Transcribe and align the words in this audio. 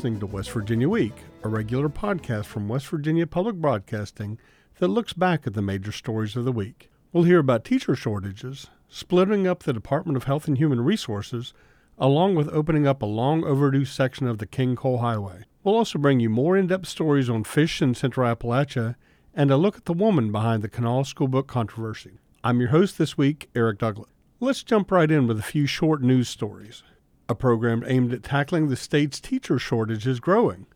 listening 0.00 0.18
to 0.18 0.24
West 0.24 0.50
Virginia 0.52 0.88
Week, 0.88 1.12
a 1.42 1.48
regular 1.50 1.90
podcast 1.90 2.46
from 2.46 2.70
West 2.70 2.86
Virginia 2.86 3.26
Public 3.26 3.56
Broadcasting 3.56 4.38
that 4.78 4.88
looks 4.88 5.12
back 5.12 5.46
at 5.46 5.52
the 5.52 5.60
major 5.60 5.92
stories 5.92 6.36
of 6.36 6.46
the 6.46 6.52
week. 6.52 6.88
We'll 7.12 7.24
hear 7.24 7.40
about 7.40 7.66
teacher 7.66 7.94
shortages, 7.94 8.68
splitting 8.88 9.46
up 9.46 9.62
the 9.62 9.74
Department 9.74 10.16
of 10.16 10.24
Health 10.24 10.48
and 10.48 10.56
Human 10.56 10.80
Resources, 10.80 11.52
along 11.98 12.34
with 12.34 12.48
opening 12.48 12.86
up 12.86 13.02
a 13.02 13.06
long 13.06 13.44
overdue 13.44 13.84
section 13.84 14.26
of 14.26 14.38
the 14.38 14.46
King 14.46 14.74
Coal 14.74 15.00
Highway. 15.00 15.44
We'll 15.62 15.76
also 15.76 15.98
bring 15.98 16.18
you 16.18 16.30
more 16.30 16.56
in 16.56 16.68
depth 16.68 16.88
stories 16.88 17.28
on 17.28 17.44
fish 17.44 17.82
in 17.82 17.94
Central 17.94 18.34
Appalachia 18.34 18.94
and 19.34 19.50
a 19.50 19.58
look 19.58 19.76
at 19.76 19.84
the 19.84 19.92
woman 19.92 20.32
behind 20.32 20.62
the 20.62 20.70
Kanawha 20.70 21.04
Schoolbook 21.04 21.46
controversy. 21.46 22.20
I'm 22.42 22.58
your 22.58 22.70
host 22.70 22.96
this 22.96 23.18
week, 23.18 23.50
Eric 23.54 23.80
Douglas. 23.80 24.08
Let's 24.40 24.62
jump 24.62 24.90
right 24.90 25.10
in 25.10 25.26
with 25.26 25.38
a 25.38 25.42
few 25.42 25.66
short 25.66 26.00
news 26.00 26.30
stories. 26.30 26.84
A 27.30 27.34
program 27.36 27.84
aimed 27.86 28.12
at 28.12 28.24
tackling 28.24 28.66
the 28.66 28.74
state's 28.74 29.20
teacher 29.20 29.56
shortage 29.56 30.04
is 30.04 30.18
growing. 30.18 30.66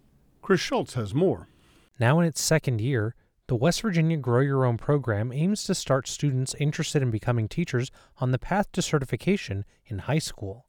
Chris 0.41 0.61
Schulz 0.61 0.95
has 0.95 1.13
more. 1.13 1.49
Now 1.99 2.21
in 2.21 2.27
its 2.27 2.41
second 2.41 2.81
year, 2.81 3.17
the 3.49 3.57
West 3.57 3.83
Virginia 3.83 4.17
Grow 4.17 4.39
Your 4.39 4.65
Own 4.65 4.79
program 4.79 5.33
aims 5.33 5.65
to 5.65 5.75
start 5.75 6.07
students 6.07 6.55
interested 6.55 7.03
in 7.03 7.11
becoming 7.11 7.49
teachers 7.49 7.91
on 8.19 8.31
the 8.31 8.39
path 8.39 8.71
to 8.71 8.83
certification 8.83 9.65
in 9.85 9.99
high 9.99 10.21
school. 10.21 10.67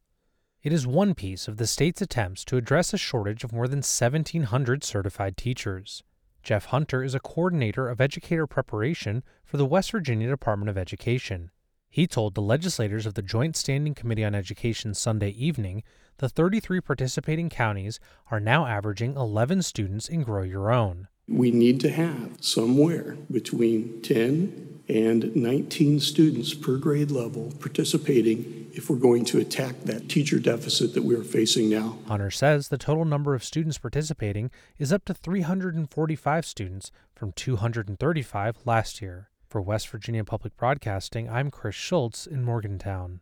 It 0.63 0.73
is 0.73 0.88
one 0.88 1.13
piece 1.13 1.48
of 1.48 1.58
the 1.58 1.67
state's 1.67 2.02
attempts 2.02 2.44
to 2.45 2.58
address 2.58 2.91
a 2.91 2.97
shortage 2.97 3.44
of 3.44 3.53
more 3.53 3.67
than 3.67 3.83
1,700 3.83 4.83
certified 4.83 5.38
teachers. 5.38 6.02
Jeff 6.41 6.66
Hunter 6.66 7.03
is 7.03 7.13
a 7.13 7.20
coordinator 7.20 7.89
of 7.89 8.02
educator 8.02 8.47
preparation 8.47 9.23
for 9.44 9.58
the 9.58 9.67
West 9.67 9.91
Virginia 9.91 10.30
Department 10.30 10.72
of 10.72 10.80
Education. 10.80 11.52
He 11.95 12.08
told 12.08 12.35
the 12.35 12.41
legislators 12.41 13.05
of 13.05 13.13
the 13.13 13.22
Joint 13.22 13.56
Standing 13.56 13.94
Committee 13.94 14.25
on 14.25 14.36
Education 14.36 14.94
Sunday 14.94 15.30
evening 15.30 15.81
the 16.17 16.28
33 16.28 16.81
participating 16.81 17.50
counties 17.50 18.02
are 18.30 18.42
now 18.42 18.66
averaging 18.66 19.16
11 19.16 19.61
students 19.61 20.09
in 20.09 20.23
Grow 20.23 20.44
Your 20.44 20.73
Own. 20.73 21.08
We 21.30 21.52
need 21.52 21.80
to 21.80 21.89
have 21.92 22.44
somewhere 22.44 23.16
between 23.31 24.02
10 24.02 24.81
and 24.89 25.34
19 25.38 26.02
students 26.02 26.53
per 26.53 26.75
grade 26.75 27.11
level 27.11 27.53
participating 27.61 28.69
if 28.73 28.89
we're 28.89 28.97
going 28.97 29.23
to 29.23 29.39
attack 29.39 29.80
that 29.84 30.09
teacher 30.09 30.38
deficit 30.38 30.95
that 30.95 31.06
we're 31.06 31.23
facing 31.23 31.69
now. 31.69 32.00
Hunter 32.09 32.30
says 32.30 32.67
the 32.67 32.78
total 32.78 33.06
number 33.06 33.34
of 33.34 33.41
students 33.41 33.78
participating 33.78 34.52
is 34.78 34.91
up 34.91 35.06
to 35.06 35.14
345 35.14 36.45
students 36.45 36.91
from 37.16 37.31
235 37.31 38.58
last 38.66 39.02
year. 39.02 39.30
For 39.47 39.61
West 39.61 39.88
Virginia 39.89 40.23
Public 40.23 40.57
Broadcasting, 40.57 41.29
I'm 41.29 41.51
Chris 41.51 41.75
Schulz 41.75 42.25
in 42.27 42.43
Morgantown. 42.43 43.19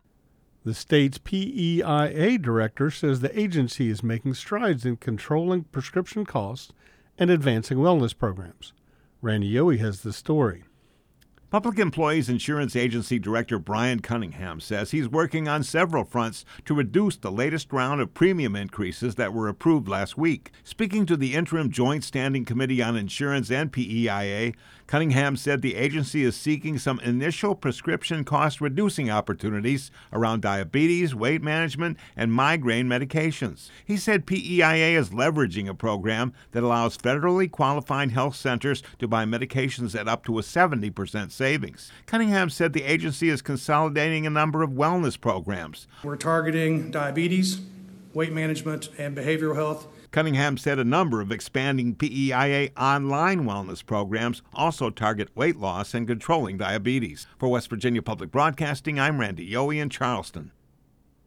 The 0.64 0.74
state's 0.74 1.18
PEIA 1.18 2.40
director 2.40 2.90
says 2.90 3.20
the 3.20 3.38
agency 3.38 3.90
is 3.90 4.02
making 4.02 4.34
strides 4.34 4.86
in 4.86 4.96
controlling 4.96 5.64
prescription 5.64 6.24
costs 6.24 6.72
and 7.18 7.30
advancing 7.30 7.78
wellness 7.78 8.16
programs. 8.16 8.72
Randy 9.20 9.52
Yohe 9.52 9.78
has 9.78 10.00
the 10.00 10.12
story. 10.12 10.64
Public 11.54 11.78
Employees 11.78 12.28
Insurance 12.28 12.74
Agency 12.74 13.16
Director 13.20 13.60
Brian 13.60 14.00
Cunningham 14.00 14.58
says 14.58 14.90
he's 14.90 15.08
working 15.08 15.46
on 15.46 15.62
several 15.62 16.02
fronts 16.02 16.44
to 16.64 16.74
reduce 16.74 17.16
the 17.16 17.30
latest 17.30 17.72
round 17.72 18.00
of 18.00 18.12
premium 18.12 18.56
increases 18.56 19.14
that 19.14 19.32
were 19.32 19.46
approved 19.46 19.86
last 19.86 20.18
week. 20.18 20.50
Speaking 20.64 21.06
to 21.06 21.16
the 21.16 21.32
interim 21.34 21.70
Joint 21.70 22.02
Standing 22.02 22.44
Committee 22.44 22.82
on 22.82 22.96
Insurance 22.96 23.52
and 23.52 23.72
PEIA, 23.72 24.52
Cunningham 24.88 25.36
said 25.36 25.62
the 25.62 25.76
agency 25.76 26.24
is 26.24 26.36
seeking 26.36 26.76
some 26.76 26.98
initial 27.00 27.54
prescription 27.54 28.24
cost 28.24 28.60
reducing 28.60 29.08
opportunities 29.08 29.92
around 30.12 30.42
diabetes, 30.42 31.14
weight 31.14 31.40
management, 31.40 31.96
and 32.16 32.32
migraine 32.32 32.86
medications. 32.86 33.70
He 33.84 33.96
said 33.96 34.26
PEIA 34.26 34.98
is 34.98 35.10
leveraging 35.10 35.68
a 35.68 35.74
program 35.74 36.34
that 36.50 36.64
allows 36.64 36.98
federally 36.98 37.48
qualified 37.48 38.10
health 38.10 38.34
centers 38.34 38.82
to 38.98 39.06
buy 39.06 39.24
medications 39.24 39.98
at 39.98 40.08
up 40.08 40.24
to 40.24 40.38
a 40.40 40.42
70% 40.42 41.30
savings. 41.30 41.43
Cunningham 42.06 42.50
said 42.50 42.72
the 42.72 42.82
agency 42.82 43.28
is 43.28 43.42
consolidating 43.42 44.26
a 44.26 44.30
number 44.30 44.62
of 44.62 44.70
wellness 44.70 45.20
programs. 45.20 45.86
We're 46.02 46.16
targeting 46.16 46.90
diabetes, 46.90 47.60
weight 48.12 48.32
management, 48.32 48.88
and 48.98 49.16
behavioral 49.16 49.54
health. 49.54 49.86
Cunningham 50.10 50.56
said 50.56 50.78
a 50.78 50.84
number 50.84 51.20
of 51.20 51.32
expanding 51.32 51.96
PEIA 51.96 52.70
online 52.76 53.44
wellness 53.44 53.84
programs 53.84 54.42
also 54.52 54.88
target 54.88 55.28
weight 55.34 55.56
loss 55.56 55.92
and 55.92 56.06
controlling 56.06 56.56
diabetes. 56.56 57.26
For 57.36 57.48
West 57.48 57.68
Virginia 57.68 58.00
Public 58.00 58.30
Broadcasting, 58.30 59.00
I'm 59.00 59.18
Randy 59.18 59.50
Yohe 59.50 59.82
in 59.82 59.90
Charleston. 59.90 60.52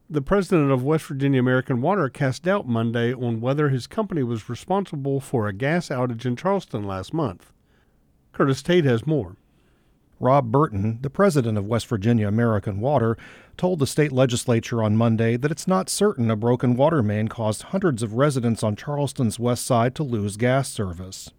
The 0.10 0.22
president 0.22 0.72
of 0.72 0.86
West 0.86 1.04
Virginia 1.04 1.42
American 1.42 1.82
Water 1.82 2.08
cast 2.08 2.44
doubt 2.44 2.66
Monday 2.66 3.14
on 3.14 3.42
whether 3.42 3.68
his 3.68 3.88
company 3.88 4.24
was 4.24 4.48
responsible 4.48 5.20
for 5.20 5.50
a 5.50 5.54
gas 5.54 5.90
outage 5.90 6.26
in 6.26 6.38
Charleston 6.38 6.86
last 6.86 7.14
month. 7.14 7.52
Curtis 8.32 8.62
Tate 8.62 8.86
has 8.86 9.06
more. 9.06 9.36
Rob 10.20 10.52
Burton, 10.52 10.98
the 11.02 11.12
president 11.12 11.58
of 11.60 11.68
West 11.68 11.86
Virginia 11.88 12.28
American 12.28 12.80
Water, 12.80 13.18
told 13.56 13.78
the 13.78 13.86
state 13.86 14.12
legislature 14.12 14.82
on 14.82 14.98
Monday 14.98 15.38
that 15.38 15.52
it's 15.52 15.68
not 15.68 15.90
certain 15.90 16.32
a 16.32 16.36
broken 16.36 16.76
water 16.76 17.04
main 17.04 17.28
caused 17.28 17.64
hundreds 17.64 18.02
of 18.02 18.14
residents 18.14 18.64
on 18.64 18.76
Charleston's 18.76 19.40
west 19.40 19.66
side 19.66 19.94
to 19.96 20.04
lose 20.04 20.36
gas 20.36 20.70
service. 20.70 21.30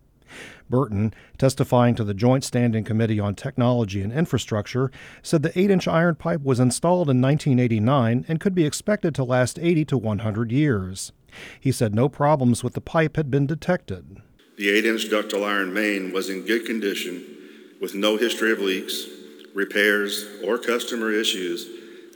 Burton, 0.70 1.12
testifying 1.38 1.94
to 1.96 2.04
the 2.04 2.14
Joint 2.14 2.44
Standing 2.44 2.84
Committee 2.84 3.18
on 3.18 3.34
Technology 3.34 4.02
and 4.02 4.12
Infrastructure, 4.12 4.92
said 5.22 5.42
the 5.42 5.58
8 5.58 5.70
inch 5.70 5.88
iron 5.88 6.14
pipe 6.14 6.42
was 6.42 6.60
installed 6.60 7.10
in 7.10 7.20
1989 7.20 8.26
and 8.28 8.38
could 8.38 8.54
be 8.54 8.66
expected 8.66 9.14
to 9.14 9.24
last 9.24 9.58
80 9.58 9.86
to 9.86 9.98
100 9.98 10.52
years. 10.52 11.12
He 11.58 11.72
said 11.72 11.94
no 11.94 12.08
problems 12.08 12.62
with 12.62 12.74
the 12.74 12.80
pipe 12.80 13.16
had 13.16 13.30
been 13.30 13.46
detected. 13.46 14.18
The 14.56 14.68
8 14.68 14.84
inch 14.84 15.10
ductile 15.10 15.44
iron 15.44 15.72
main 15.72 16.12
was 16.12 16.28
in 16.28 16.42
good 16.42 16.66
condition 16.66 17.37
with 17.80 17.94
no 17.94 18.16
history 18.16 18.52
of 18.52 18.58
leaks, 18.60 19.06
repairs, 19.54 20.26
or 20.44 20.58
customer 20.58 21.12
issues 21.12 21.66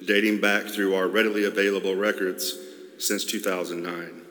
dating 0.06 0.40
back 0.40 0.64
through 0.64 0.94
our 0.94 1.06
readily 1.08 1.44
available 1.44 1.94
records 1.94 2.56
since 2.98 3.24
2009. 3.24 4.22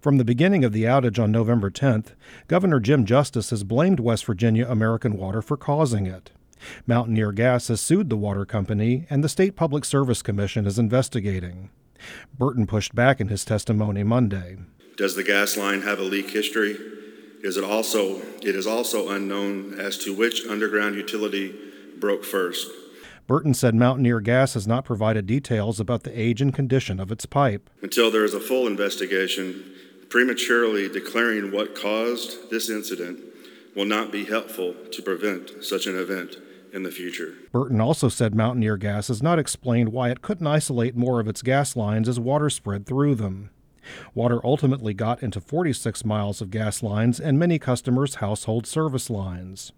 From 0.00 0.16
the 0.16 0.24
beginning 0.24 0.64
of 0.64 0.72
the 0.72 0.84
outage 0.84 1.22
on 1.22 1.30
November 1.30 1.70
10th, 1.70 2.14
Governor 2.48 2.80
Jim 2.80 3.04
Justice 3.04 3.50
has 3.50 3.64
blamed 3.64 4.00
West 4.00 4.24
Virginia 4.24 4.66
American 4.68 5.16
Water 5.16 5.42
for 5.42 5.56
causing 5.56 6.06
it. 6.06 6.30
Mountaineer 6.86 7.32
Gas 7.32 7.68
has 7.68 7.80
sued 7.80 8.10
the 8.10 8.16
water 8.16 8.44
company, 8.44 9.06
and 9.08 9.22
the 9.22 9.28
State 9.28 9.56
Public 9.56 9.84
Service 9.84 10.22
Commission 10.22 10.66
is 10.66 10.78
investigating. 10.78 11.70
Burton 12.36 12.66
pushed 12.66 12.94
back 12.94 13.20
in 13.20 13.28
his 13.28 13.44
testimony 13.44 14.02
Monday. 14.02 14.56
Does 14.96 15.16
the 15.16 15.24
gas 15.24 15.56
line 15.56 15.82
have 15.82 15.98
a 15.98 16.02
leak 16.02 16.30
history? 16.30 16.76
Is 17.42 17.56
it 17.56 17.64
also 17.64 18.20
it 18.42 18.54
is 18.54 18.66
also 18.66 19.08
unknown 19.08 19.78
as 19.78 19.96
to 19.98 20.14
which 20.14 20.46
underground 20.46 20.94
utility 20.96 21.54
broke 21.98 22.24
first. 22.24 22.70
Burton 23.26 23.54
said 23.54 23.74
Mountaineer 23.74 24.20
Gas 24.20 24.54
has 24.54 24.66
not 24.66 24.84
provided 24.84 25.26
details 25.26 25.78
about 25.78 26.02
the 26.02 26.20
age 26.20 26.42
and 26.42 26.52
condition 26.52 26.98
of 26.98 27.12
its 27.12 27.26
pipe. 27.26 27.70
Until 27.80 28.10
there 28.10 28.24
is 28.24 28.34
a 28.34 28.40
full 28.40 28.66
investigation, 28.66 29.72
prematurely 30.08 30.88
declaring 30.88 31.52
what 31.52 31.76
caused 31.76 32.50
this 32.50 32.68
incident 32.68 33.20
will 33.76 33.84
not 33.84 34.10
be 34.10 34.24
helpful 34.24 34.74
to 34.90 35.02
prevent 35.02 35.64
such 35.64 35.86
an 35.86 35.96
event 35.96 36.36
in 36.72 36.82
the 36.82 36.90
future. 36.90 37.34
Burton 37.52 37.80
also 37.80 38.08
said 38.08 38.34
Mountaineer 38.34 38.76
Gas 38.76 39.08
has 39.08 39.22
not 39.22 39.38
explained 39.38 39.90
why 39.90 40.10
it 40.10 40.22
couldn't 40.22 40.46
isolate 40.46 40.96
more 40.96 41.20
of 41.20 41.28
its 41.28 41.42
gas 41.42 41.76
lines 41.76 42.08
as 42.08 42.18
water 42.18 42.50
spread 42.50 42.86
through 42.86 43.14
them. 43.14 43.50
Water 44.14 44.40
ultimately 44.44 44.94
got 44.94 45.22
into 45.22 45.40
46 45.40 46.04
miles 46.04 46.40
of 46.40 46.50
gas 46.50 46.82
lines 46.82 47.20
and 47.20 47.38
many 47.38 47.58
customers' 47.58 48.16
household 48.16 48.66
service 48.66 49.10
lines. 49.10 49.72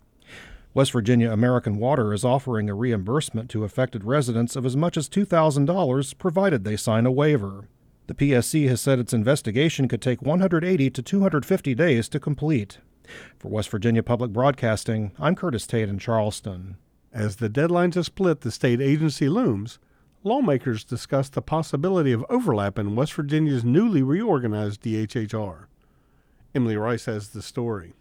West 0.74 0.92
Virginia 0.92 1.30
American 1.30 1.76
Water 1.76 2.14
is 2.14 2.24
offering 2.24 2.70
a 2.70 2.74
reimbursement 2.74 3.50
to 3.50 3.64
affected 3.64 4.04
residents 4.04 4.56
of 4.56 4.64
as 4.64 4.76
much 4.76 4.96
as 4.96 5.08
$2,000 5.08 6.18
provided 6.18 6.64
they 6.64 6.76
sign 6.76 7.04
a 7.04 7.12
waiver. 7.12 7.68
The 8.06 8.14
PSC 8.14 8.68
has 8.68 8.80
said 8.80 8.98
its 8.98 9.12
investigation 9.12 9.86
could 9.86 10.00
take 10.00 10.22
180 10.22 10.90
to 10.90 11.02
250 11.02 11.74
days 11.74 12.08
to 12.08 12.18
complete. 12.18 12.78
For 13.38 13.48
West 13.48 13.68
Virginia 13.68 14.02
Public 14.02 14.32
Broadcasting, 14.32 15.12
I'm 15.18 15.36
Curtis 15.36 15.66
Tate 15.66 15.88
in 15.88 15.98
Charleston. 15.98 16.76
As 17.12 17.36
the 17.36 17.50
deadlines 17.50 17.92
to 17.92 18.04
split 18.04 18.40
the 18.40 18.50
state 18.50 18.80
agency 18.80 19.28
looms, 19.28 19.78
lawmakers 20.24 20.84
discussed 20.84 21.32
the 21.32 21.42
possibility 21.42 22.12
of 22.12 22.24
overlap 22.28 22.78
in 22.78 22.94
West 22.94 23.14
Virginia's 23.14 23.64
newly 23.64 24.02
reorganized 24.02 24.82
DHHR. 24.82 25.66
Emily 26.54 26.76
Rice 26.76 27.06
has 27.06 27.30
the 27.30 27.42
story. 27.42 27.94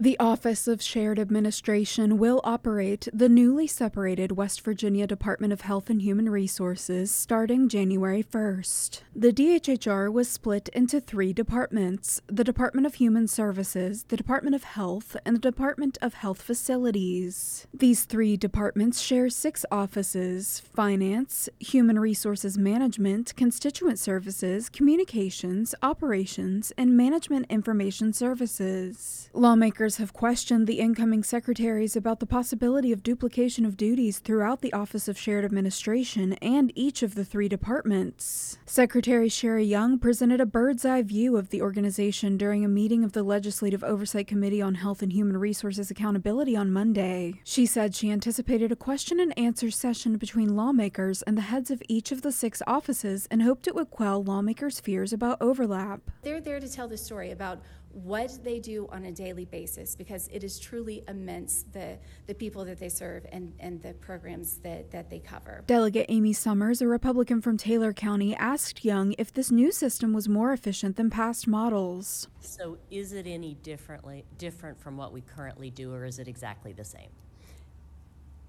The 0.00 0.16
Office 0.20 0.68
of 0.68 0.80
Shared 0.80 1.18
Administration 1.18 2.18
will 2.18 2.40
operate 2.44 3.08
the 3.12 3.28
newly 3.28 3.66
separated 3.66 4.30
West 4.30 4.60
Virginia 4.60 5.08
Department 5.08 5.52
of 5.52 5.62
Health 5.62 5.90
and 5.90 6.00
Human 6.00 6.28
Resources 6.28 7.10
starting 7.10 7.68
January 7.68 8.22
1st. 8.22 9.00
The 9.16 9.32
DHHR 9.32 10.12
was 10.12 10.28
split 10.28 10.68
into 10.68 11.00
three 11.00 11.32
departments 11.32 12.20
the 12.28 12.44
Department 12.44 12.86
of 12.86 12.94
Human 12.94 13.26
Services, 13.26 14.04
the 14.06 14.16
Department 14.16 14.54
of 14.54 14.62
Health, 14.62 15.16
and 15.24 15.34
the 15.34 15.40
Department 15.40 15.98
of 16.00 16.14
Health 16.14 16.42
Facilities. 16.42 17.66
These 17.74 18.04
three 18.04 18.36
departments 18.36 19.00
share 19.00 19.28
six 19.28 19.64
offices 19.72 20.60
finance, 20.60 21.48
human 21.58 21.98
resources 21.98 22.56
management, 22.56 23.34
constituent 23.34 23.98
services, 23.98 24.68
communications, 24.68 25.74
operations, 25.82 26.72
and 26.78 26.96
management 26.96 27.46
information 27.50 28.12
services. 28.12 29.28
Lawmakers 29.32 29.87
have 29.96 30.12
questioned 30.12 30.66
the 30.66 30.78
incoming 30.78 31.24
secretaries 31.24 31.96
about 31.96 32.20
the 32.20 32.26
possibility 32.26 32.92
of 32.92 33.02
duplication 33.02 33.64
of 33.64 33.76
duties 33.76 34.18
throughout 34.18 34.60
the 34.60 34.72
Office 34.72 35.08
of 35.08 35.18
Shared 35.18 35.44
Administration 35.44 36.34
and 36.34 36.70
each 36.74 37.02
of 37.02 37.14
the 37.14 37.24
three 37.24 37.48
departments. 37.48 38.58
Secretary 38.66 39.28
Sherri 39.28 39.64
Young 39.64 39.98
presented 39.98 40.40
a 40.40 40.46
bird's 40.46 40.84
eye 40.84 41.02
view 41.02 41.36
of 41.36 41.48
the 41.48 41.62
organization 41.62 42.36
during 42.36 42.64
a 42.64 42.68
meeting 42.68 43.02
of 43.02 43.12
the 43.12 43.22
Legislative 43.22 43.82
Oversight 43.82 44.26
Committee 44.26 44.60
on 44.60 44.76
Health 44.76 45.02
and 45.02 45.12
Human 45.12 45.38
Resources 45.38 45.90
Accountability 45.90 46.54
on 46.54 46.70
Monday. 46.70 47.40
She 47.42 47.64
said 47.64 47.94
she 47.94 48.10
anticipated 48.10 48.70
a 48.70 48.76
question 48.76 49.18
and 49.18 49.36
answer 49.38 49.70
session 49.70 50.18
between 50.18 50.54
lawmakers 50.54 51.22
and 51.22 51.36
the 51.36 51.42
heads 51.42 51.70
of 51.70 51.82
each 51.88 52.12
of 52.12 52.22
the 52.22 52.32
six 52.32 52.62
offices 52.66 53.26
and 53.30 53.42
hoped 53.42 53.66
it 53.66 53.74
would 53.74 53.90
quell 53.90 54.22
lawmakers' 54.22 54.80
fears 54.80 55.12
about 55.12 55.40
overlap. 55.40 56.00
They're 56.22 56.40
there 56.40 56.60
to 56.60 56.68
tell 56.68 56.88
the 56.88 56.98
story 56.98 57.30
about 57.30 57.62
what 57.92 58.44
they 58.44 58.60
do 58.60 58.86
on 58.92 59.06
a 59.06 59.12
daily 59.12 59.44
basis 59.44 59.96
because 59.96 60.28
it 60.28 60.44
is 60.44 60.58
truly 60.58 61.02
immense 61.08 61.64
the, 61.72 61.98
the 62.26 62.34
people 62.34 62.64
that 62.64 62.78
they 62.78 62.88
serve 62.88 63.26
and, 63.32 63.52
and 63.58 63.80
the 63.82 63.94
programs 63.94 64.58
that, 64.58 64.90
that 64.90 65.10
they 65.10 65.18
cover. 65.18 65.64
Delegate 65.66 66.06
Amy 66.08 66.32
Summers, 66.32 66.82
a 66.82 66.86
Republican 66.86 67.40
from 67.40 67.56
Taylor 67.56 67.92
County, 67.92 68.36
asked 68.36 68.84
Young 68.84 69.14
if 69.18 69.32
this 69.32 69.50
new 69.50 69.72
system 69.72 70.12
was 70.12 70.28
more 70.28 70.52
efficient 70.52 70.96
than 70.96 71.10
past 71.10 71.48
models. 71.48 72.28
So 72.40 72.78
is 72.90 73.12
it 73.12 73.26
any 73.26 73.54
differently 73.62 74.24
different 74.36 74.78
from 74.78 74.96
what 74.96 75.12
we 75.12 75.22
currently 75.22 75.70
do 75.70 75.92
or 75.92 76.04
is 76.04 76.18
it 76.18 76.28
exactly 76.28 76.72
the 76.72 76.84
same? 76.84 77.10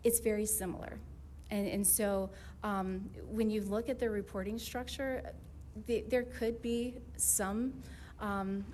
It's 0.03 0.19
very 0.19 0.45
similar. 0.45 0.99
And, 1.49 1.67
and 1.67 1.87
so 1.87 2.29
um, 2.63 3.09
when 3.29 3.49
you 3.49 3.61
look 3.61 3.89
at 3.89 3.99
the 3.99 4.09
reporting 4.09 4.59
structure, 4.59 5.31
the, 5.87 6.03
there 6.09 6.23
could 6.23 6.61
be 6.61 6.95
some 7.17 7.73
um, 8.19 8.65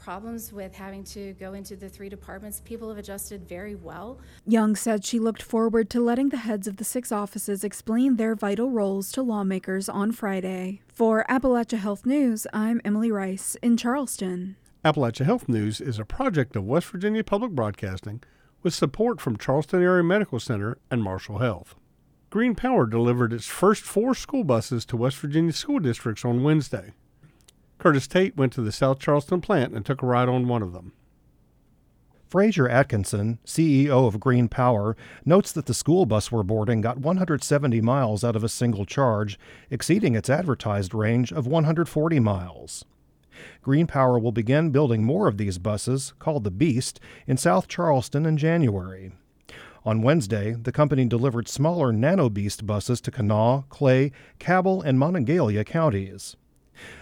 problems 0.00 0.52
with 0.52 0.74
having 0.74 1.04
to 1.04 1.34
go 1.34 1.52
into 1.52 1.76
the 1.76 1.88
three 1.88 2.08
departments. 2.08 2.60
People 2.64 2.88
have 2.88 2.98
adjusted 2.98 3.46
very 3.46 3.74
well. 3.74 4.18
Young 4.46 4.74
said 4.74 5.04
she 5.04 5.18
looked 5.18 5.42
forward 5.42 5.90
to 5.90 6.00
letting 6.00 6.30
the 6.30 6.38
heads 6.38 6.66
of 6.66 6.78
the 6.78 6.84
six 6.84 7.12
offices 7.12 7.62
explain 7.62 8.16
their 8.16 8.34
vital 8.34 8.70
roles 8.70 9.12
to 9.12 9.22
lawmakers 9.22 9.88
on 9.88 10.12
Friday. 10.12 10.80
For 10.88 11.24
Appalachia 11.28 11.78
Health 11.78 12.06
News, 12.06 12.46
I'm 12.52 12.80
Emily 12.84 13.12
Rice 13.12 13.56
in 13.62 13.76
Charleston. 13.76 14.56
Appalachia 14.84 15.26
Health 15.26 15.48
News 15.48 15.80
is 15.80 15.98
a 15.98 16.04
project 16.04 16.56
of 16.56 16.64
West 16.64 16.86
Virginia 16.86 17.22
Public 17.22 17.52
Broadcasting 17.52 18.22
with 18.62 18.74
support 18.74 19.20
from 19.20 19.36
Charleston 19.36 19.82
Area 19.82 20.02
Medical 20.02 20.40
Center 20.40 20.78
and 20.90 21.02
Marshall 21.02 21.38
Health. 21.38 21.74
Green 22.30 22.54
Power 22.54 22.86
delivered 22.86 23.32
its 23.32 23.46
first 23.46 23.82
four 23.82 24.14
school 24.14 24.44
buses 24.44 24.84
to 24.86 24.96
West 24.96 25.18
Virginia 25.18 25.52
school 25.52 25.80
districts 25.80 26.24
on 26.24 26.42
Wednesday. 26.42 26.92
Curtis 27.80 28.06
Tate 28.06 28.36
went 28.36 28.52
to 28.52 28.60
the 28.60 28.72
South 28.72 28.98
Charleston 28.98 29.40
plant 29.40 29.72
and 29.72 29.86
took 29.86 30.02
a 30.02 30.06
ride 30.06 30.28
on 30.28 30.46
one 30.46 30.62
of 30.62 30.74
them. 30.74 30.92
Fraser 32.28 32.68
Atkinson, 32.68 33.38
CEO 33.46 34.06
of 34.06 34.20
Green 34.20 34.48
Power, 34.48 34.98
notes 35.24 35.50
that 35.50 35.64
the 35.64 35.72
school 35.72 36.04
bus 36.04 36.30
we're 36.30 36.42
boarding 36.42 36.82
got 36.82 36.98
170 36.98 37.80
miles 37.80 38.22
out 38.22 38.36
of 38.36 38.44
a 38.44 38.50
single 38.50 38.84
charge, 38.84 39.38
exceeding 39.70 40.14
its 40.14 40.28
advertised 40.28 40.92
range 40.92 41.32
of 41.32 41.46
140 41.46 42.20
miles. 42.20 42.84
Green 43.62 43.86
Power 43.86 44.18
will 44.18 44.30
begin 44.30 44.68
building 44.70 45.02
more 45.02 45.26
of 45.26 45.38
these 45.38 45.56
buses, 45.56 46.12
called 46.18 46.44
the 46.44 46.50
Beast, 46.50 47.00
in 47.26 47.38
South 47.38 47.66
Charleston 47.66 48.26
in 48.26 48.36
January. 48.36 49.10
On 49.86 50.02
Wednesday, 50.02 50.52
the 50.52 50.70
company 50.70 51.06
delivered 51.06 51.48
smaller 51.48 51.94
Nano 51.94 52.28
Beast 52.28 52.66
buses 52.66 53.00
to 53.00 53.10
Kanawha, 53.10 53.64
Clay, 53.70 54.12
Cabell, 54.38 54.82
and 54.82 54.98
Monongalia 54.98 55.64
counties. 55.64 56.36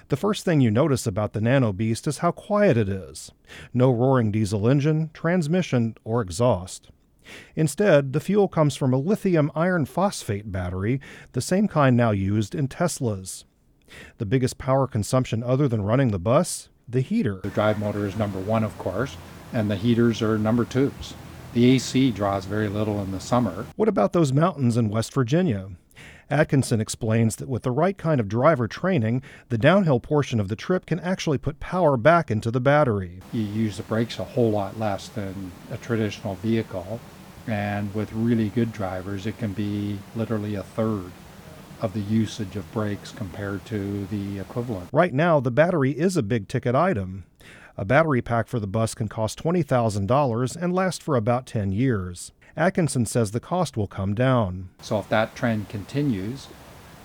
The 0.09 0.17
first 0.17 0.45
thing 0.45 0.61
you 0.61 0.71
notice 0.71 1.07
about 1.07 1.33
the 1.33 1.41
Nano 1.41 1.73
Beast 1.73 2.07
is 2.07 2.19
how 2.19 2.31
quiet 2.31 2.77
it 2.77 2.89
is. 2.89 3.31
No 3.75 3.91
roaring 3.91 4.33
diesel 4.33 4.69
engine, 4.69 5.11
transmission, 5.13 5.95
or 6.05 6.21
exhaust. 6.21 6.91
Instead, 7.55 8.13
the 8.13 8.21
fuel 8.21 8.49
comes 8.49 8.75
from 8.75 8.93
a 8.95 8.99
lithium 8.99 9.51
iron 9.55 9.85
phosphate 9.85 10.51
battery, 10.51 11.01
the 11.33 11.41
same 11.41 11.69
kind 11.69 11.97
now 11.97 12.11
used 12.11 12.55
in 12.55 12.69
Teslas. 12.69 13.45
The 14.19 14.27
biggest 14.27 14.59
power 14.59 14.87
consumption 14.87 15.43
other 15.43 15.69
than 15.69 15.83
running 15.83 16.11
the 16.11 16.19
bus? 16.19 16.69
The 16.89 17.01
heater. 17.01 17.41
The 17.43 17.51
drive 17.51 17.79
motor 17.79 18.07
is 18.07 18.17
number 18.17 18.39
one, 18.39 18.65
of 18.65 18.77
course, 18.79 19.17
and 19.53 19.71
the 19.71 19.77
heaters 19.77 20.23
are 20.23 20.39
number 20.39 20.65
twos. 20.65 21.15
The 21.55 21.71
AC 21.73 22.11
draws 22.13 22.45
very 22.45 22.69
little 22.69 23.03
in 23.03 23.11
the 23.11 23.21
summer. 23.21 23.67
What 23.77 23.89
about 23.89 24.13
those 24.13 24.33
mountains 24.33 24.77
in 24.77 24.91
West 24.91 25.13
Virginia? 25.13 25.71
Atkinson 26.31 26.81
explains 26.81 27.37
that 27.37 27.49
with 27.49 27.63
the 27.63 27.71
right 27.71 27.97
kind 27.97 28.21
of 28.21 28.29
driver 28.29 28.69
training, 28.69 29.23
the 29.49 29.57
downhill 29.57 29.99
portion 29.99 30.39
of 30.39 30.49
the 30.49 30.57
trip 30.57 30.85
can 30.85 31.01
actually 31.01 31.39
put 31.39 31.59
power 31.59 31.97
back 31.97 32.31
into 32.31 32.51
the 32.51 32.61
battery. 32.61 33.21
You 33.33 33.43
use 33.43 33.79
the 33.79 33.83
brakes 33.83 34.19
a 34.19 34.25
whole 34.25 34.51
lot 34.51 34.79
less 34.79 35.09
than 35.09 35.53
a 35.71 35.79
traditional 35.79 36.35
vehicle, 36.37 37.01
and 37.47 37.95
with 37.95 38.13
really 38.13 38.51
good 38.51 38.73
drivers, 38.73 39.25
it 39.25 39.39
can 39.39 39.55
be 39.55 39.99
literally 40.15 40.55
a 40.55 40.63
third 40.63 41.13
of 41.81 41.95
the 41.95 42.01
usage 42.01 42.57
of 42.57 42.71
brakes 42.73 43.11
compared 43.13 43.65
to 43.67 44.05
the 44.07 44.39
equivalent. 44.39 44.91
Right 44.93 45.15
now, 45.15 45.41
the 45.41 45.51
battery 45.51 45.93
is 45.93 46.17
a 46.17 46.23
big 46.23 46.49
ticket 46.49 46.75
item. 46.75 47.25
A 47.77 47.85
battery 47.85 48.21
pack 48.21 48.49
for 48.49 48.59
the 48.59 48.67
bus 48.67 48.95
can 48.95 49.09
cost 49.09 49.43
$20,000 49.43 50.57
and 50.57 50.75
last 50.75 51.03
for 51.03 51.15
about 51.15 51.47
10 51.47 51.71
years. 51.71 52.33
Atkinson 52.59 53.07
says 53.07 53.31
the 53.31 53.39
cost 53.39 53.77
will 53.77 53.87
come 53.87 54.17
down. 54.17 54.69
So 54.83 54.99
if 54.99 55.09
that 55.11 55.37
trend 55.37 55.69
continues, 55.69 56.49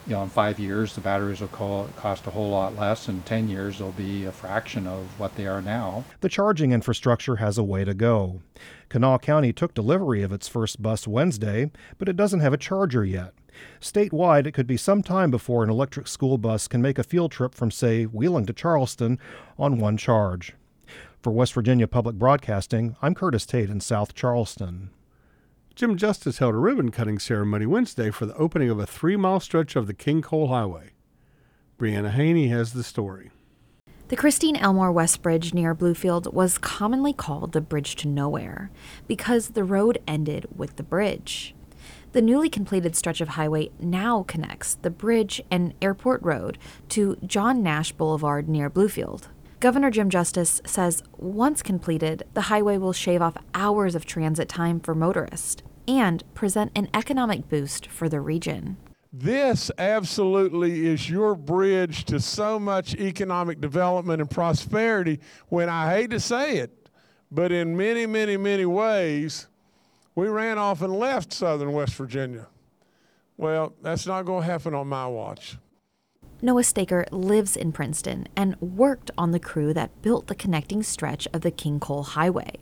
you 0.07 0.13
know, 0.13 0.23
in 0.23 0.29
five 0.29 0.59
years 0.59 0.95
the 0.95 1.01
batteries 1.01 1.41
will 1.41 1.87
cost 1.95 2.25
a 2.25 2.31
whole 2.31 2.49
lot 2.49 2.75
less. 2.75 3.07
and 3.07 3.23
10 3.23 3.49
years, 3.49 3.77
they'll 3.77 3.91
be 3.91 4.25
a 4.25 4.31
fraction 4.31 4.87
of 4.87 5.19
what 5.19 5.35
they 5.35 5.45
are 5.45 5.61
now. 5.61 6.05
The 6.21 6.27
charging 6.27 6.71
infrastructure 6.71 7.35
has 7.35 7.59
a 7.59 7.63
way 7.63 7.85
to 7.85 7.93
go. 7.93 8.41
Kanawha 8.89 9.19
County 9.19 9.53
took 9.53 9.75
delivery 9.75 10.23
of 10.23 10.33
its 10.33 10.47
first 10.47 10.81
bus 10.81 11.07
Wednesday, 11.07 11.69
but 11.99 12.09
it 12.09 12.17
doesn't 12.17 12.39
have 12.39 12.53
a 12.53 12.57
charger 12.57 13.05
yet. 13.05 13.33
Statewide, 13.79 14.47
it 14.47 14.53
could 14.53 14.65
be 14.65 14.75
some 14.75 15.03
time 15.03 15.29
before 15.29 15.63
an 15.63 15.69
electric 15.69 16.07
school 16.07 16.39
bus 16.39 16.67
can 16.67 16.81
make 16.81 16.97
a 16.97 17.03
field 17.03 17.31
trip 17.31 17.53
from, 17.53 17.69
say, 17.69 18.05
Wheeling 18.05 18.47
to 18.47 18.53
Charleston 18.53 19.19
on 19.59 19.77
one 19.77 19.97
charge. 19.97 20.53
For 21.21 21.31
West 21.31 21.53
Virginia 21.53 21.87
Public 21.87 22.15
Broadcasting, 22.15 22.95
I'm 23.03 23.13
Curtis 23.13 23.45
Tate 23.45 23.69
in 23.69 23.79
South 23.79 24.15
Charleston. 24.15 24.89
Jim 25.75 25.97
Justice 25.97 26.37
held 26.37 26.53
a 26.53 26.59
ribbon 26.59 26.91
cutting 26.91 27.17
ceremony 27.17 27.65
Wednesday 27.65 28.11
for 28.11 28.27
the 28.27 28.35
opening 28.35 28.69
of 28.69 28.77
a 28.77 28.85
three 28.85 29.15
mile 29.15 29.39
stretch 29.39 29.75
of 29.75 29.87
the 29.87 29.93
King 29.93 30.21
Coal 30.21 30.49
Highway. 30.49 30.91
Briana 31.79 32.13
Heaney 32.13 32.49
has 32.49 32.73
the 32.73 32.83
story. 32.83 33.31
The 34.09 34.15
Christine 34.15 34.55
Elmore 34.55 34.91
West 34.91 35.23
Bridge 35.23 35.51
near 35.51 35.73
Bluefield 35.73 36.31
was 36.31 36.59
commonly 36.59 37.11
called 37.11 37.53
the 37.53 37.61
Bridge 37.61 37.95
to 37.97 38.07
Nowhere 38.07 38.69
because 39.07 39.49
the 39.49 39.63
road 39.63 39.97
ended 40.07 40.45
with 40.55 40.75
the 40.75 40.83
bridge. 40.83 41.55
The 42.11 42.21
newly 42.21 42.49
completed 42.49 42.95
stretch 42.95 43.21
of 43.21 43.29
highway 43.29 43.71
now 43.79 44.21
connects 44.27 44.75
the 44.75 44.91
bridge 44.91 45.41
and 45.49 45.73
Airport 45.81 46.21
Road 46.21 46.59
to 46.89 47.17
John 47.25 47.63
Nash 47.63 47.91
Boulevard 47.93 48.47
near 48.47 48.69
Bluefield. 48.69 49.23
Governor 49.63 49.91
Jim 49.91 50.09
Justice 50.09 50.61
says 50.65 51.03
once 51.17 51.61
completed, 51.61 52.23
the 52.33 52.41
highway 52.51 52.77
will 52.77 52.91
shave 52.91 53.21
off 53.21 53.37
hours 53.53 53.95
of 53.95 54.05
transit 54.05 54.49
time 54.49 54.81
for 54.81 54.93
motorists 54.93 55.63
and 55.87 56.21
present 56.33 56.73
an 56.75 56.89
economic 56.93 57.47
boost 57.47 57.87
for 57.87 58.09
the 58.09 58.19
region. 58.19 58.75
This 59.13 59.71
absolutely 59.77 60.87
is 60.87 61.09
your 61.09 61.33
bridge 61.33 62.03
to 62.05 62.19
so 62.19 62.59
much 62.59 62.93
economic 62.95 63.61
development 63.61 64.19
and 64.19 64.29
prosperity 64.29 65.21
when 65.47 65.69
I 65.69 65.95
hate 65.95 66.09
to 66.09 66.19
say 66.19 66.57
it, 66.57 66.89
but 67.31 67.53
in 67.53 67.77
many, 67.77 68.05
many, 68.05 68.35
many 68.35 68.65
ways, 68.65 69.47
we 70.13 70.27
ran 70.27 70.57
off 70.57 70.81
and 70.81 70.93
left 70.93 71.31
southern 71.31 71.71
West 71.71 71.95
Virginia. 71.95 72.47
Well, 73.37 73.75
that's 73.81 74.05
not 74.05 74.25
going 74.25 74.41
to 74.41 74.51
happen 74.51 74.73
on 74.73 74.87
my 74.87 75.07
watch. 75.07 75.55
Noah 76.43 76.65
Staker 76.65 77.05
lives 77.09 77.55
in 77.55 77.71
Princeton 77.71 78.27
and 78.35 78.59
worked 78.59 79.09
on 79.17 79.31
the 79.31 79.39
crew 79.39 79.73
that 79.73 80.01
built 80.01 80.27
the 80.27 80.35
connecting 80.35 80.83
stretch 80.83 81.25
of 81.31 81.39
the 81.39 81.51
King 81.51 81.79
Coal 81.79 82.03
Highway. 82.03 82.55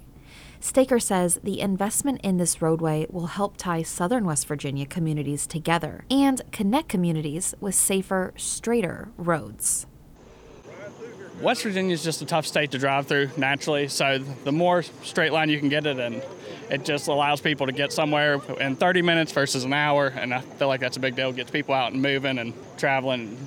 Staker 0.59 0.99
says 0.99 1.39
the 1.43 1.59
investment 1.59 2.21
in 2.21 2.37
this 2.37 2.61
roadway 2.61 3.07
will 3.09 3.25
help 3.25 3.57
tie 3.57 3.81
southern 3.81 4.23
West 4.23 4.45
Virginia 4.47 4.85
communities 4.85 5.47
together 5.47 6.05
and 6.11 6.43
connect 6.51 6.89
communities 6.89 7.55
with 7.59 7.73
safer, 7.73 8.35
straighter 8.37 9.09
roads. 9.17 9.87
West 11.41 11.63
Virginia 11.63 11.95
is 11.95 12.03
just 12.03 12.21
a 12.21 12.25
tough 12.27 12.45
state 12.45 12.69
to 12.69 12.77
drive 12.77 13.07
through 13.07 13.31
naturally. 13.35 13.87
So 13.87 14.19
the 14.19 14.51
more 14.51 14.83
straight 14.83 15.33
line 15.33 15.49
you 15.49 15.57
can 15.57 15.69
get 15.69 15.87
it, 15.87 15.97
and 15.97 16.21
it 16.69 16.85
just 16.85 17.07
allows 17.07 17.41
people 17.41 17.65
to 17.65 17.73
get 17.73 17.91
somewhere 17.91 18.39
in 18.59 18.75
30 18.75 19.01
minutes 19.01 19.31
versus 19.31 19.63
an 19.63 19.73
hour. 19.73 20.05
And 20.05 20.35
I 20.35 20.41
feel 20.41 20.67
like 20.67 20.81
that's 20.81 20.97
a 20.97 20.99
big 20.99 21.15
deal. 21.15 21.31
It 21.31 21.37
Gets 21.37 21.49
people 21.49 21.73
out 21.73 21.93
and 21.93 22.01
moving 22.03 22.37
and 22.37 22.53
traveling. 22.77 23.39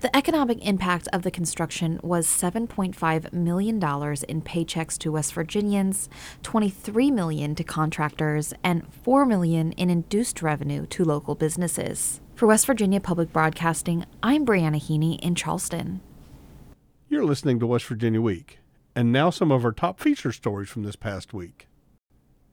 The 0.00 0.14
economic 0.14 0.62
impact 0.62 1.08
of 1.14 1.22
the 1.22 1.30
construction 1.30 1.98
was 2.02 2.26
$7.5 2.26 3.32
million 3.32 3.76
in 3.76 4.42
paychecks 4.42 4.98
to 4.98 5.10
West 5.10 5.32
Virginians, 5.32 6.10
23 6.42 7.10
million 7.10 7.54
to 7.54 7.64
contractors, 7.64 8.52
and 8.62 8.86
4 9.02 9.24
million 9.24 9.72
in 9.72 9.88
induced 9.88 10.42
revenue 10.42 10.84
to 10.88 11.02
local 11.02 11.34
businesses. 11.34 12.20
For 12.34 12.46
West 12.46 12.66
Virginia 12.66 13.00
Public 13.00 13.32
Broadcasting, 13.32 14.04
I'm 14.22 14.44
Briana 14.44 14.76
Heaney 14.76 15.18
in 15.20 15.34
Charleston. 15.34 16.02
You're 17.08 17.24
listening 17.24 17.58
to 17.60 17.66
West 17.66 17.86
Virginia 17.86 18.20
Week, 18.20 18.58
and 18.94 19.10
now 19.10 19.30
some 19.30 19.50
of 19.50 19.64
our 19.64 19.72
top 19.72 19.98
feature 19.98 20.32
stories 20.32 20.68
from 20.68 20.82
this 20.82 20.96
past 20.96 21.32
week. 21.32 21.68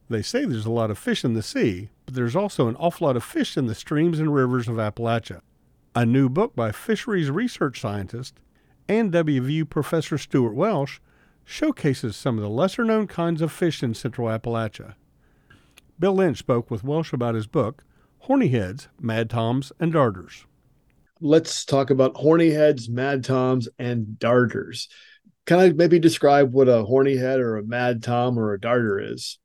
They 0.10 0.22
say 0.22 0.46
there's 0.46 0.66
a 0.66 0.72
lot 0.72 0.92
of 0.92 0.98
fish 0.98 1.26
in 1.26 1.34
the 1.34 1.44
sea, 1.44 1.90
but 2.06 2.16
there's 2.16 2.38
also 2.38 2.70
an 2.70 2.78
awful 2.78 3.08
lot 3.08 3.18
of 3.18 3.24
fish 3.26 3.58
in 3.58 3.66
the 3.66 3.76
streams 3.76 4.22
and 4.22 4.34
rivers 4.34 4.70
of 4.70 4.76
Appalachia. 4.76 5.42
A 5.96 6.08
new 6.08 6.28
book 6.28 6.56
by 6.56 6.72
fisheries 6.72 7.30
research 7.30 7.80
scientist 7.80 8.40
and 8.88 9.12
WVU 9.12 9.70
professor 9.70 10.18
Stuart 10.18 10.56
Welsh 10.56 11.00
showcases 11.46 12.16
some 12.16 12.38
of 12.38 12.42
the 12.42 12.50
lesser 12.50 12.84
known 12.84 13.06
kinds 13.06 13.44
of 13.44 13.52
fish 13.52 13.84
in 13.84 13.94
central 13.94 14.28
Appalachia. 14.28 14.96
Bill 16.00 16.16
Lynch 16.16 16.40
spoke 16.40 16.72
with 16.72 16.84
Welsh 16.84 17.14
about 17.14 17.36
his 17.36 17.46
book, 17.46 17.84
Horny 18.20 18.48
Heads, 18.48 18.88
Mad 19.00 19.30
Toms, 19.30 19.72
and 19.80 19.94
Darters. 19.94 20.46
Let's 21.22 21.64
talk 21.64 21.92
about 21.92 22.18
horny 22.18 22.50
heads, 22.50 22.90
mad 22.90 23.24
toms, 23.24 23.70
and 23.80 24.20
darters. 24.20 24.90
Can 25.46 25.60
I 25.60 25.70
maybe 25.72 26.00
describe 26.00 26.52
what 26.52 26.68
a 26.68 26.84
horny 26.84 27.16
head 27.16 27.40
or 27.40 27.56
a 27.56 27.64
mad 27.64 28.02
tom 28.02 28.38
or 28.38 28.54
a 28.54 28.60
darter 28.60 29.00
is. 29.00 29.38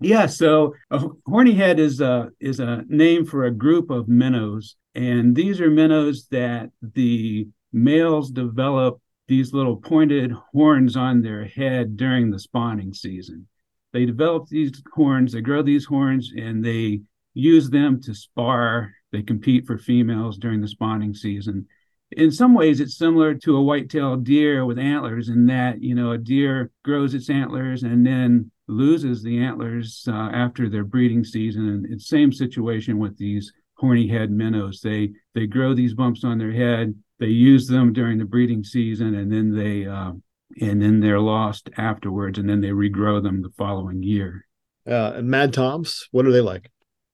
Yeah, 0.00 0.26
so 0.26 0.74
a 0.90 1.08
horny 1.26 1.52
head 1.52 1.78
is 1.80 2.00
a 2.00 2.30
is 2.38 2.60
a 2.60 2.84
name 2.88 3.26
for 3.26 3.44
a 3.44 3.50
group 3.50 3.90
of 3.90 4.08
minnows 4.08 4.76
and 4.96 5.36
these 5.36 5.60
are 5.60 5.70
minnows 5.70 6.26
that 6.30 6.70
the 6.80 7.46
males 7.70 8.30
develop 8.30 8.98
these 9.28 9.52
little 9.52 9.76
pointed 9.76 10.32
horns 10.52 10.96
on 10.96 11.20
their 11.20 11.44
head 11.44 11.96
during 11.96 12.30
the 12.30 12.38
spawning 12.38 12.94
season. 12.94 13.46
They 13.92 14.06
develop 14.06 14.48
these 14.48 14.82
horns, 14.94 15.32
they 15.32 15.42
grow 15.42 15.62
these 15.62 15.84
horns, 15.84 16.32
and 16.34 16.64
they 16.64 17.02
use 17.34 17.68
them 17.68 18.00
to 18.02 18.14
spar. 18.14 18.92
They 19.12 19.22
compete 19.22 19.66
for 19.66 19.76
females 19.76 20.38
during 20.38 20.62
the 20.62 20.68
spawning 20.68 21.14
season. 21.14 21.66
In 22.12 22.30
some 22.30 22.54
ways, 22.54 22.80
it's 22.80 22.96
similar 22.96 23.34
to 23.34 23.56
a 23.56 23.62
white-tailed 23.62 24.24
deer 24.24 24.64
with 24.64 24.78
antlers 24.78 25.28
in 25.28 25.46
that, 25.46 25.82
you 25.82 25.94
know, 25.94 26.12
a 26.12 26.18
deer 26.18 26.70
grows 26.84 27.12
its 27.14 27.28
antlers 27.28 27.82
and 27.82 28.06
then 28.06 28.50
loses 28.68 29.22
the 29.22 29.38
antlers 29.38 30.06
uh, 30.08 30.30
after 30.32 30.68
their 30.68 30.84
breeding 30.84 31.24
season. 31.24 31.68
And 31.68 31.86
it's 31.86 32.08
same 32.08 32.32
situation 32.32 32.98
with 32.98 33.18
these 33.18 33.52
horny 33.76 34.08
head 34.08 34.30
minnows. 34.30 34.80
They 34.80 35.12
they 35.34 35.46
grow 35.46 35.74
these 35.74 35.94
bumps 35.94 36.24
on 36.24 36.38
their 36.38 36.52
head. 36.52 36.94
They 37.18 37.28
use 37.28 37.66
them 37.66 37.92
during 37.92 38.18
the 38.18 38.24
breeding 38.24 38.64
season, 38.64 39.14
and 39.14 39.32
then 39.32 39.54
they 39.54 39.86
uh, 39.86 40.12
and 40.60 40.82
then 40.82 41.00
they're 41.00 41.20
lost 41.20 41.70
afterwards, 41.76 42.38
and 42.38 42.48
then 42.48 42.60
they 42.60 42.68
regrow 42.68 43.22
them 43.22 43.42
the 43.42 43.52
following 43.56 44.02
year. 44.02 44.46
Uh, 44.88 45.14
and 45.16 45.28
mad 45.28 45.52
toms, 45.52 46.08
what 46.12 46.26
are 46.26 46.32
they 46.32 46.40
like? 46.40 46.70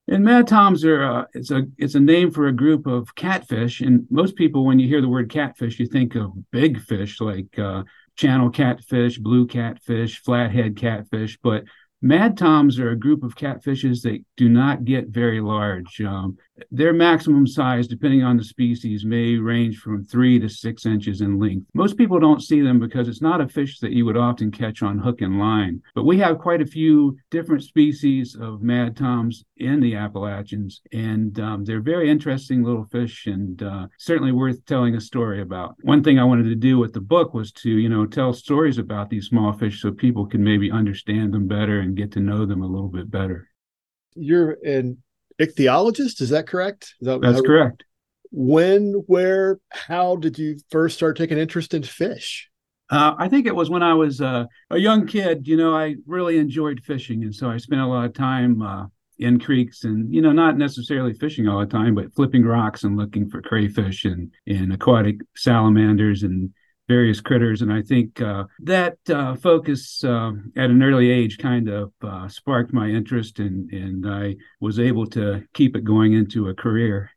And 0.09 0.25
mad 0.25 0.49
toms 0.49 0.85
are 0.85 1.03
uh, 1.03 1.25
it's 1.33 1.51
a 1.51 1.63
it's 1.79 1.95
a 1.95 2.01
name 2.01 2.33
for 2.33 2.49
a 2.49 2.53
group 2.53 2.87
of 2.87 3.15
catfish. 3.15 3.81
And 3.81 4.07
most 4.11 4.35
people, 4.37 4.65
when 4.65 4.79
you 4.79 4.89
hear 4.89 5.01
the 5.01 5.09
word 5.09 5.31
catfish, 5.31 5.79
you 5.79 5.87
think 5.87 6.17
of 6.17 6.33
big 6.51 6.81
fish 6.81 7.21
like 7.21 7.59
uh, 7.59 7.85
channel 8.17 8.51
catfish, 8.51 9.19
blue 9.19 9.47
catfish, 9.47 10.21
flathead 10.23 10.77
catfish. 10.77 11.39
But 11.43 11.65
Mad 12.05 12.37
toms 12.37 12.81
are 12.81 12.91
a 12.91 12.99
group 12.99 13.23
of 13.23 13.37
catfishes 13.37 14.03
that 14.03 14.25
do 14.37 14.49
not 14.49 14.85
get 14.85 15.09
very 15.09 15.41
large. 15.41 16.01
Um, 16.01 16.37
their 16.71 16.93
maximum 16.93 17.47
size, 17.47 17.87
depending 17.87 18.23
on 18.23 18.37
the 18.37 18.45
species, 18.45 19.05
may 19.05 19.37
range 19.37 19.79
from 19.79 20.05
three 20.05 20.39
to 20.41 20.49
six 20.49 20.85
inches 20.85 21.21
in 21.21 21.39
length. 21.39 21.67
Most 21.75 21.97
people 21.97 22.19
don't 22.19 22.43
see 22.43 22.61
them 22.61 22.79
because 22.79 23.09
it's 23.09 23.23
not 23.23 23.41
a 23.41 23.49
fish 23.49 23.79
that 23.81 23.93
you 23.93 24.05
would 24.05 24.17
often 24.17 24.51
catch 24.51 24.83
on 24.83 24.99
hook 24.99 25.21
and 25.21 25.39
line. 25.39 25.81
But 25.95 26.05
we 26.05 26.19
have 26.19 26.39
quite 26.39 26.61
a 26.61 26.67
few 26.67 27.17
different 27.31 27.63
species 27.63 28.37
of 28.39 28.63
mad 28.63 28.97
toms 28.97 29.45
in 29.57 29.81
the 29.81 29.95
Appalachians, 29.95 30.83
and 30.93 31.39
um, 31.39 31.65
they're 31.65 31.81
very 31.81 32.11
interesting 32.11 32.63
little 32.63 32.85
fish 32.85 33.27
and 33.27 33.63
uh, 33.63 33.87
certainly 33.99 34.33
worth 34.33 34.65
telling 34.67 34.97
a 34.97 35.01
story 35.01 35.41
about. 35.41 35.77
One 35.83 36.03
thing 36.03 36.19
I 36.19 36.25
wanted 36.25 36.45
to 36.45 36.57
do 36.57 36.79
with 36.79 36.93
the 36.93 37.01
book 37.01 37.33
was 37.33 37.53
to, 37.53 37.71
you 37.71 37.89
know, 37.89 38.07
tell 38.07 38.33
stories 38.33 38.79
about 38.79 39.09
these 39.09 39.27
small 39.27 39.53
fish 39.53 39.81
so 39.81 39.93
people 39.93 40.27
can 40.27 40.43
maybe 40.43 40.71
understand 40.71 41.33
them 41.33 41.47
better 41.47 41.81
and 41.93 41.99
get 41.99 42.13
to 42.13 42.21
know 42.21 42.47
them 42.47 42.63
a 42.63 42.67
little 42.67 42.89
bit 42.89 43.11
better. 43.11 43.49
You're 44.15 44.57
an 44.65 45.03
ichthyologist, 45.39 46.23
is 46.23 46.31
that 46.31 46.47
correct? 46.47 46.95
Is 47.01 47.07
that, 47.07 47.21
That's 47.21 47.37
how, 47.37 47.43
correct. 47.43 47.85
When, 48.31 49.03
where, 49.07 49.61
how 49.71 50.17
did 50.17 50.39
you 50.39 50.59
first 50.71 50.97
start 50.97 51.19
taking 51.19 51.37
interest 51.37 51.75
in 51.75 51.83
fish? 51.83 52.49
Uh, 52.89 53.15
I 53.19 53.29
think 53.29 53.47
it 53.47 53.55
was 53.55 53.69
when 53.69 53.83
I 53.83 53.93
was 53.93 54.23
uh, 54.23 54.47
a 54.71 54.79
young 54.79 55.07
kid. 55.07 55.47
You 55.47 55.59
know, 55.59 55.77
I 55.77 55.97
really 56.07 56.39
enjoyed 56.39 56.81
fishing, 56.85 57.25
and 57.25 57.35
so 57.35 57.51
I 57.51 57.59
spent 57.59 57.83
a 57.83 57.87
lot 57.87 58.07
of 58.07 58.15
time 58.15 58.63
uh, 58.63 58.87
in 59.19 59.39
creeks, 59.39 59.85
and 59.85 60.13
you 60.13 60.23
know, 60.23 60.33
not 60.33 60.57
necessarily 60.57 61.13
fishing 61.13 61.47
all 61.47 61.61
the 61.61 61.67
time, 61.67 61.95
but 61.95 62.15
flipping 62.15 62.45
rocks 62.45 62.85
and 62.85 62.97
looking 62.97 63.29
for 63.29 63.41
crayfish 63.43 64.05
and 64.05 64.33
and 64.47 64.73
aquatic 64.73 65.21
salamanders 65.37 66.23
and 66.23 66.53
various 66.93 67.21
critters. 67.21 67.63
And 67.63 67.73
I 67.73 67.83
think 67.83 68.21
uh, 68.21 68.45
that 68.61 68.99
uh, 69.09 69.35
focus 69.37 70.05
uh, 70.05 70.33
at 70.57 70.71
an 70.71 70.83
early 70.83 71.11
age 71.11 71.39
kind 71.39 71.69
of 71.69 71.93
uh, 72.03 72.29
sparked 72.29 72.73
my 72.73 72.89
interest, 72.89 73.39
and, 73.39 73.71
and 73.73 74.01
I 74.23 74.37
was 74.61 74.79
able 74.79 75.07
to 75.19 75.43
keep 75.55 75.75
it 75.77 75.85
going 75.85 76.13
into 76.13 76.49
a 76.49 76.55
career. 76.55 77.11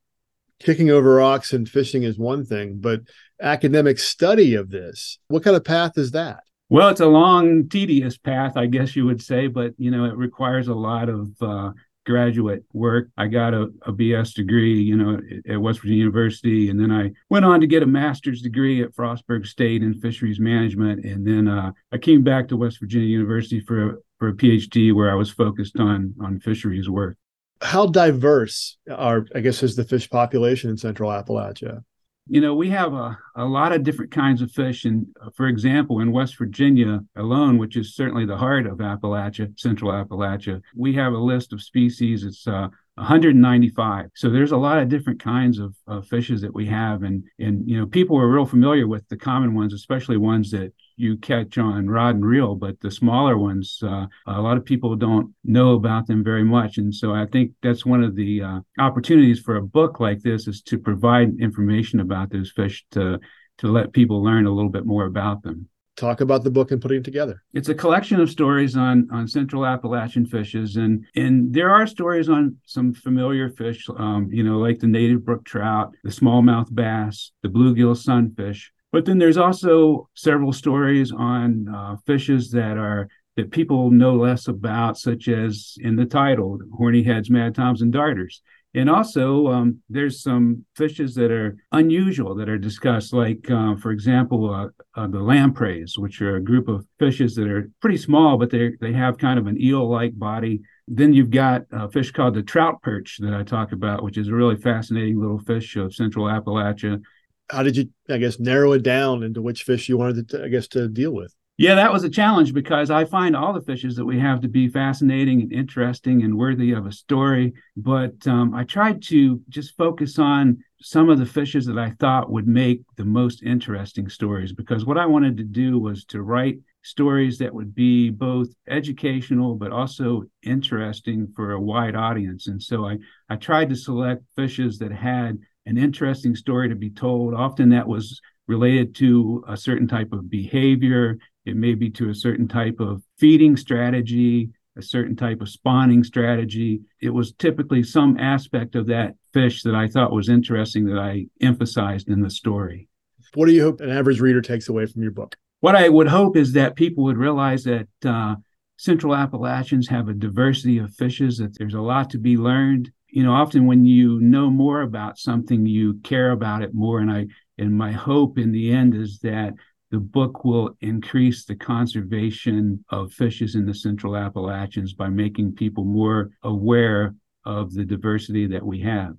Kicking 0.60 0.90
over 0.90 1.16
rocks 1.16 1.52
and 1.52 1.68
fishing 1.68 2.04
is 2.04 2.18
one 2.18 2.46
thing, 2.46 2.78
but 2.80 3.02
academic 3.42 4.00
study 4.00 4.56
of 4.56 4.70
this, 4.70 5.20
what 5.28 5.44
kind 5.44 5.58
of 5.58 5.66
path 5.66 5.98
is 5.98 6.12
that? 6.12 6.40
Well, 6.70 6.90
it's 6.90 7.02
a 7.02 7.06
long, 7.06 7.70
tedious 7.70 8.18
path, 8.18 8.54
I 8.56 8.66
guess 8.66 8.96
you 8.96 9.06
would 9.06 9.22
say, 9.22 9.48
but 9.48 9.74
you 9.78 9.92
know, 9.92 10.06
it 10.06 10.16
requires 10.16 10.68
a 10.68 10.74
lot 10.74 11.10
of 11.10 11.30
uh, 11.42 11.72
graduate 12.06 12.64
work. 12.74 13.10
I 13.18 13.28
got 13.28 13.54
a, 13.54 13.64
a 13.84 13.94
BS 13.94 14.34
degree, 14.34 14.82
you 14.82 14.96
know, 14.96 15.20
at 15.50 15.62
West 15.62 15.80
Virginia 15.80 16.00
University, 16.00 16.70
and 16.70 16.80
then 16.80 16.92
I 16.92 17.12
went 17.30 17.46
on 17.46 17.60
to 17.62 17.68
get 17.68 17.84
a 17.84 17.88
master's 17.88 18.42
degree 18.42 18.84
at 18.84 18.96
Frostburg 18.96 19.46
State 19.46 19.84
in 19.84 19.94
fisheries 20.00 20.40
management, 20.40 21.04
and 21.06 21.26
then 21.26 21.48
uh, 21.48 21.72
I 21.92 21.98
came 21.98 22.24
back 22.24 22.48
to 22.50 22.58
West 22.58 22.80
Virginia 22.80 23.08
University 23.08 23.60
for 23.60 23.90
a, 23.90 23.96
for 24.20 24.28
a 24.30 24.34
PhD 24.34 24.94
where 24.94 25.12
I 25.12 25.16
was 25.16 25.32
focused 25.32 25.78
on 25.80 26.14
on 26.22 26.40
fisheries 26.40 26.90
work. 26.90 27.18
How 27.62 27.88
diverse 27.88 28.78
are, 28.92 29.26
I 29.34 29.40
guess, 29.40 29.64
is 29.64 29.76
the 29.76 29.84
fish 29.84 30.10
population 30.10 30.70
in 30.70 30.78
Central 30.78 31.10
Appalachia? 31.10 31.84
You 32.28 32.42
know, 32.42 32.56
we 32.56 32.70
have 32.70 32.94
a, 32.94 33.18
a 33.36 33.46
lot 33.46 33.72
of 33.72 33.84
different 33.84 34.12
kinds 34.12 34.42
of 34.42 34.52
fish. 34.52 34.86
And 34.86 35.08
for 35.36 35.48
example, 35.48 36.00
in 36.00 36.12
West 36.12 36.38
Virginia 36.38 37.02
alone, 37.16 37.58
which 37.58 37.78
is 37.78 37.96
certainly 37.96 38.26
the 38.26 38.38
heart 38.38 38.66
of 38.66 38.80
Appalachia, 38.80 39.58
Central 39.60 39.92
Appalachia, 39.92 40.62
we 40.76 40.94
have 40.94 41.14
a 41.14 41.18
list 41.18 41.54
of 41.54 41.62
species. 41.62 42.24
It's 42.24 42.48
uh, 42.48 42.70
195. 42.96 44.10
So 44.16 44.30
there's 44.30 44.54
a 44.54 44.58
lot 44.58 44.80
of 44.80 44.90
different 44.90 45.22
kinds 45.22 45.60
of, 45.60 45.76
of 45.86 46.08
fishes 46.08 46.42
that 46.42 46.54
we 46.54 46.66
have. 46.66 47.04
And, 47.04 47.24
and, 47.38 47.70
you 47.70 47.78
know, 47.78 47.86
people 47.86 48.18
are 48.18 48.28
real 48.28 48.46
familiar 48.46 48.88
with 48.88 49.08
the 49.10 49.18
common 49.18 49.54
ones, 49.54 49.74
especially 49.74 50.18
ones 50.18 50.50
that 50.52 50.74
you 50.98 51.18
catch 51.18 51.58
on 51.58 51.90
rod 51.90 52.16
and 52.16 52.26
reel, 52.26 52.56
but 52.56 52.80
the 52.80 52.92
smaller 52.92 53.38
ones, 53.38 53.80
uh, 53.84 54.06
a 54.28 54.42
lot 54.42 54.58
of 54.58 54.66
people 54.66 54.96
don't 54.96 55.34
know 55.44 55.74
about 55.74 56.08
them 56.08 56.24
very 56.24 56.44
much. 56.44 56.78
And 56.78 56.94
so 56.94 57.14
I 57.14 57.26
think 57.26 57.52
that's 57.62 57.86
one 57.86 58.04
of 58.04 58.16
the 58.16 58.42
uh, 58.42 58.60
opportunities 58.80 59.40
for 59.40 59.58
a 59.58 59.62
book 59.62 60.00
like 60.00 60.22
this 60.22 60.48
is 60.48 60.62
to 60.64 60.78
provide 60.78 61.40
information 61.40 62.00
about 62.00 62.32
those 62.32 62.52
fish 62.52 62.86
to 62.92 63.20
to 63.58 63.72
let 63.72 63.94
people 63.94 64.22
learn 64.22 64.46
a 64.46 64.52
little 64.52 64.70
bit 64.70 64.86
more 64.86 65.06
about 65.06 65.42
them. 65.42 65.70
Talk 65.96 66.20
about 66.20 66.44
the 66.44 66.52
book 66.52 66.72
and 66.72 66.82
putting 66.82 66.98
it 66.98 67.04
together. 67.06 67.42
It's 67.54 67.70
a 67.70 67.74
collection 67.74 68.20
of 68.20 68.30
stories 68.30 68.76
on 68.76 69.08
on 69.14 69.30
Central 69.30 69.66
Appalachian 69.66 70.26
fishes, 70.26 70.76
and 70.76 71.06
and 71.16 71.54
there 71.54 71.70
are 71.70 71.88
stories 71.88 72.28
on 72.28 72.58
some 72.66 72.94
familiar 72.94 73.50
fish, 73.50 73.88
um, 73.98 74.28
you 74.30 74.44
know, 74.44 74.58
like 74.58 74.80
the 74.80 74.88
native 74.88 75.24
brook 75.24 75.46
trout, 75.46 75.94
the 76.04 76.10
smallmouth 76.10 76.74
bass, 76.74 77.32
the 77.44 77.50
bluegill 77.50 77.96
sunfish. 77.96 78.74
But 78.92 79.06
then 79.06 79.18
there's 79.18 79.38
also 79.38 80.10
several 80.14 80.54
stories 80.54 81.12
on 81.12 81.68
uh, 81.68 81.96
fishes 82.06 82.52
that 82.52 82.78
are 82.78 83.08
that 83.36 83.52
people 83.52 83.92
know 83.92 84.16
less 84.16 84.48
about, 84.48 84.98
such 84.98 85.28
as 85.28 85.76
in 85.82 85.98
the 85.98 86.06
title, 86.06 86.58
horny 86.78 87.04
heads, 87.04 87.30
mad 87.30 87.54
toms, 87.54 87.82
and 87.82 87.92
darters. 87.92 88.42
And 88.74 88.90
also, 88.90 89.48
um, 89.48 89.82
there's 89.90 90.22
some 90.22 90.66
fishes 90.76 91.16
that 91.16 91.32
are 91.32 91.56
unusual 91.72 92.36
that 92.36 92.50
are 92.50 92.58
discussed, 92.58 93.14
like, 93.14 93.50
uh, 93.50 93.76
for 93.78 93.92
example, 93.92 94.54
uh, 94.54 94.68
uh, 95.00 95.08
the 95.08 95.20
lampreys, 95.20 95.98
which 95.98 96.22
are 96.22 96.36
a 96.36 96.44
group 96.44 96.68
of 96.68 96.86
fishes 97.00 97.36
that 97.36 97.48
are 97.48 97.70
pretty 97.80 97.98
small, 97.98 98.38
but 98.38 98.50
they 98.50 98.72
they 98.82 98.92
have 98.92 99.18
kind 99.18 99.40
of 99.40 99.48
an 99.48 99.62
eel-like 99.62 100.18
body. 100.20 100.62
Then 100.88 101.14
you've 101.14 101.32
got 101.32 101.64
a 101.72 101.90
fish 101.90 102.12
called 102.12 102.36
the 102.36 102.44
trout 102.44 102.82
perch 102.82 103.18
that 103.20 103.34
I 103.34 103.44
talk 103.44 103.72
about, 103.72 104.04
which 104.04 104.18
is 104.18 104.28
a 104.28 104.36
really 104.36 104.58
fascinating 104.58 105.20
little 105.22 105.40
fish 105.40 105.78
of 105.78 105.96
Central 105.96 106.26
Appalachia. 106.26 107.02
How 107.50 107.64
did 107.64 107.78
you, 107.78 107.90
I 108.10 108.18
guess, 108.18 108.40
narrow 108.40 108.74
it 108.74 108.84
down 108.84 109.24
into 109.24 109.42
which 109.42 109.64
fish 109.64 109.90
you 109.90 109.98
wanted 109.98 110.30
to, 110.30 110.44
I 110.44 110.48
guess, 110.48 110.68
to 110.70 110.88
deal 110.88 111.14
with? 111.14 111.34
Yeah, 111.58 111.76
that 111.76 111.94
was 111.94 112.04
a 112.04 112.10
challenge 112.10 112.54
because 112.54 112.92
I 112.92 113.06
find 113.06 113.34
all 113.34 113.54
the 113.54 113.62
fishes 113.62 113.96
that 113.96 114.04
we 114.04 114.20
have 114.20 114.42
to 114.42 114.50
be 114.50 114.68
fascinating 114.68 115.42
and 115.42 115.54
interesting 115.54 116.22
and 116.24 116.38
worthy 116.38 116.74
of 116.74 116.86
a 116.86 116.92
story. 116.92 117.54
But 117.78 118.28
um, 118.28 118.54
I 118.54 118.66
tried 118.66 119.02
to 119.04 119.40
just 119.48 119.78
focus 119.78 120.20
on 120.20 120.58
some 120.82 121.10
of 121.10 121.18
the 121.18 121.26
fishes 121.26 121.66
that 121.68 121.78
I 121.78 121.92
thought 121.92 122.30
would 122.30 122.48
make 122.48 122.82
the 122.98 123.06
most 123.06 123.42
interesting 123.42 124.10
stories 124.10 124.52
because 124.52 124.86
what 124.86 124.98
I 124.98 125.06
wanted 125.06 125.38
to 125.38 125.44
do 125.44 125.80
was 125.80 126.04
to 126.06 126.22
write 126.22 126.60
stories 126.84 127.38
that 127.38 127.54
would 127.54 127.74
be 127.74 128.10
both 128.10 128.50
educational 128.68 129.56
but 129.56 129.72
also 129.72 130.24
interesting 130.44 131.32
for 131.38 131.54
a 131.54 131.60
wide 131.60 131.96
audience. 131.96 132.48
And 132.48 132.62
so 132.62 132.86
I, 132.86 132.98
I 133.30 133.38
tried 133.38 133.70
to 133.70 133.76
select 133.76 134.24
fishes 134.36 134.78
that 134.80 134.92
had 134.92 135.40
an 135.66 135.78
interesting 135.78 136.36
story 136.36 136.70
to 136.70 136.76
be 136.76 136.90
told. 136.90 137.34
Often 137.34 137.70
that 137.70 137.88
was 137.88 138.22
related 138.48 138.96
to 138.96 139.44
a 139.48 139.58
certain 139.58 139.88
type 139.88 140.14
of 140.14 140.30
behavior 140.30 141.18
it 141.46 141.56
may 141.56 141.76
be 141.76 141.90
to 141.92 142.10
a 142.10 142.16
certain 142.16 142.48
type 142.48 142.80
of 142.80 143.04
feeding 143.18 143.56
strategy, 143.56 144.50
a 144.78 144.82
certain 144.82 145.16
type 145.16 145.42
of 145.42 145.50
spawning 145.50 146.04
strategy. 146.04 146.82
It 147.02 147.12
was 147.12 147.34
typically 147.34 147.84
some 147.84 148.18
aspect 148.18 148.76
of 148.76 148.88
that 148.88 149.16
fish 149.32 149.62
that 149.64 149.76
I 149.76 149.88
thought 149.88 150.12
was 150.12 150.28
interesting 150.28 150.86
that 150.86 151.00
I 151.00 151.28
emphasized 151.42 152.10
in 152.10 152.22
the 152.22 152.30
story. 152.30 152.90
What 153.36 153.46
do 153.46 153.52
you 153.52 153.64
hope 153.64 153.80
an 153.82 153.92
average 153.92 154.20
reader 154.20 154.42
takes 154.42 154.70
away 154.70 154.86
from 154.88 155.04
your 155.04 155.12
book? 155.12 155.36
What 155.60 155.76
I 155.76 155.88
would 155.88 156.08
hope 156.08 156.36
is 156.36 156.54
that 156.54 156.76
people 156.76 157.04
would 157.06 157.18
realize 157.18 157.64
that 157.66 157.88
uh, 158.04 158.36
Central 158.78 159.16
Appalachians 159.16 159.88
have 159.88 160.10
a 160.10 160.14
diversity 160.14 160.80
of 160.80 160.94
fishes, 160.94 161.38
that 161.38 161.58
there's 161.58 161.74
a 161.74 161.82
lot 161.82 162.10
to 162.12 162.18
be 162.18 162.38
learned. 162.38 162.92
You 163.16 163.24
know, 163.24 163.32
often 163.32 163.66
when 163.66 163.86
you 163.86 164.20
know 164.20 164.50
more 164.50 164.82
about 164.82 165.18
something, 165.18 165.66
you 165.66 165.94
care 166.04 166.32
about 166.32 166.62
it 166.62 166.74
more. 166.74 167.00
And 167.00 167.10
I 167.10 167.28
and 167.58 167.74
my 167.74 167.94
hope 167.94 168.38
in 168.38 168.52
the 168.52 168.74
end 168.74 168.94
is 168.94 169.20
that 169.20 169.54
the 169.90 170.00
book 170.00 170.44
will 170.44 170.76
increase 170.82 171.46
the 171.46 171.56
conservation 171.56 172.84
of 172.90 173.14
fishes 173.14 173.56
in 173.56 173.66
the 173.66 173.74
central 173.74 174.18
Appalachians 174.18 174.92
by 174.92 175.08
making 175.08 175.56
people 175.56 175.86
more 175.86 176.32
aware 176.44 177.16
of 177.46 177.74
the 177.74 177.86
diversity 177.86 178.48
that 178.48 178.66
we 178.66 178.82
have. 178.82 179.16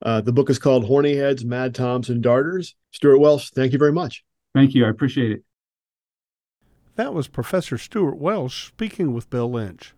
Uh, 0.00 0.22
the 0.22 0.32
book 0.32 0.48
is 0.48 0.58
called 0.58 0.86
Hornyheads, 0.86 1.44
Madtoms, 1.44 2.08
and 2.08 2.22
Darters. 2.22 2.74
Stuart 2.92 3.18
Welsh, 3.18 3.50
thank 3.50 3.74
you 3.74 3.78
very 3.78 3.92
much. 3.92 4.24
Thank 4.54 4.74
you. 4.74 4.86
I 4.86 4.88
appreciate 4.88 5.32
it. 5.32 5.42
That 6.96 7.12
was 7.12 7.28
Professor 7.28 7.76
Stuart 7.76 8.16
Welsh 8.16 8.68
speaking 8.68 9.12
with 9.12 9.28
Bill 9.28 9.50
Lynch. 9.50 9.92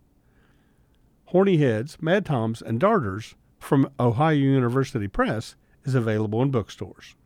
Hornyheads, 1.32 1.96
Madtoms, 1.98 2.62
and 2.62 2.78
Darters 2.78 3.34
from 3.58 3.90
Ohio 3.98 4.36
University 4.36 5.08
Press 5.08 5.56
is 5.84 5.94
available 5.94 6.40
in 6.42 6.50
bookstores. 6.50 7.16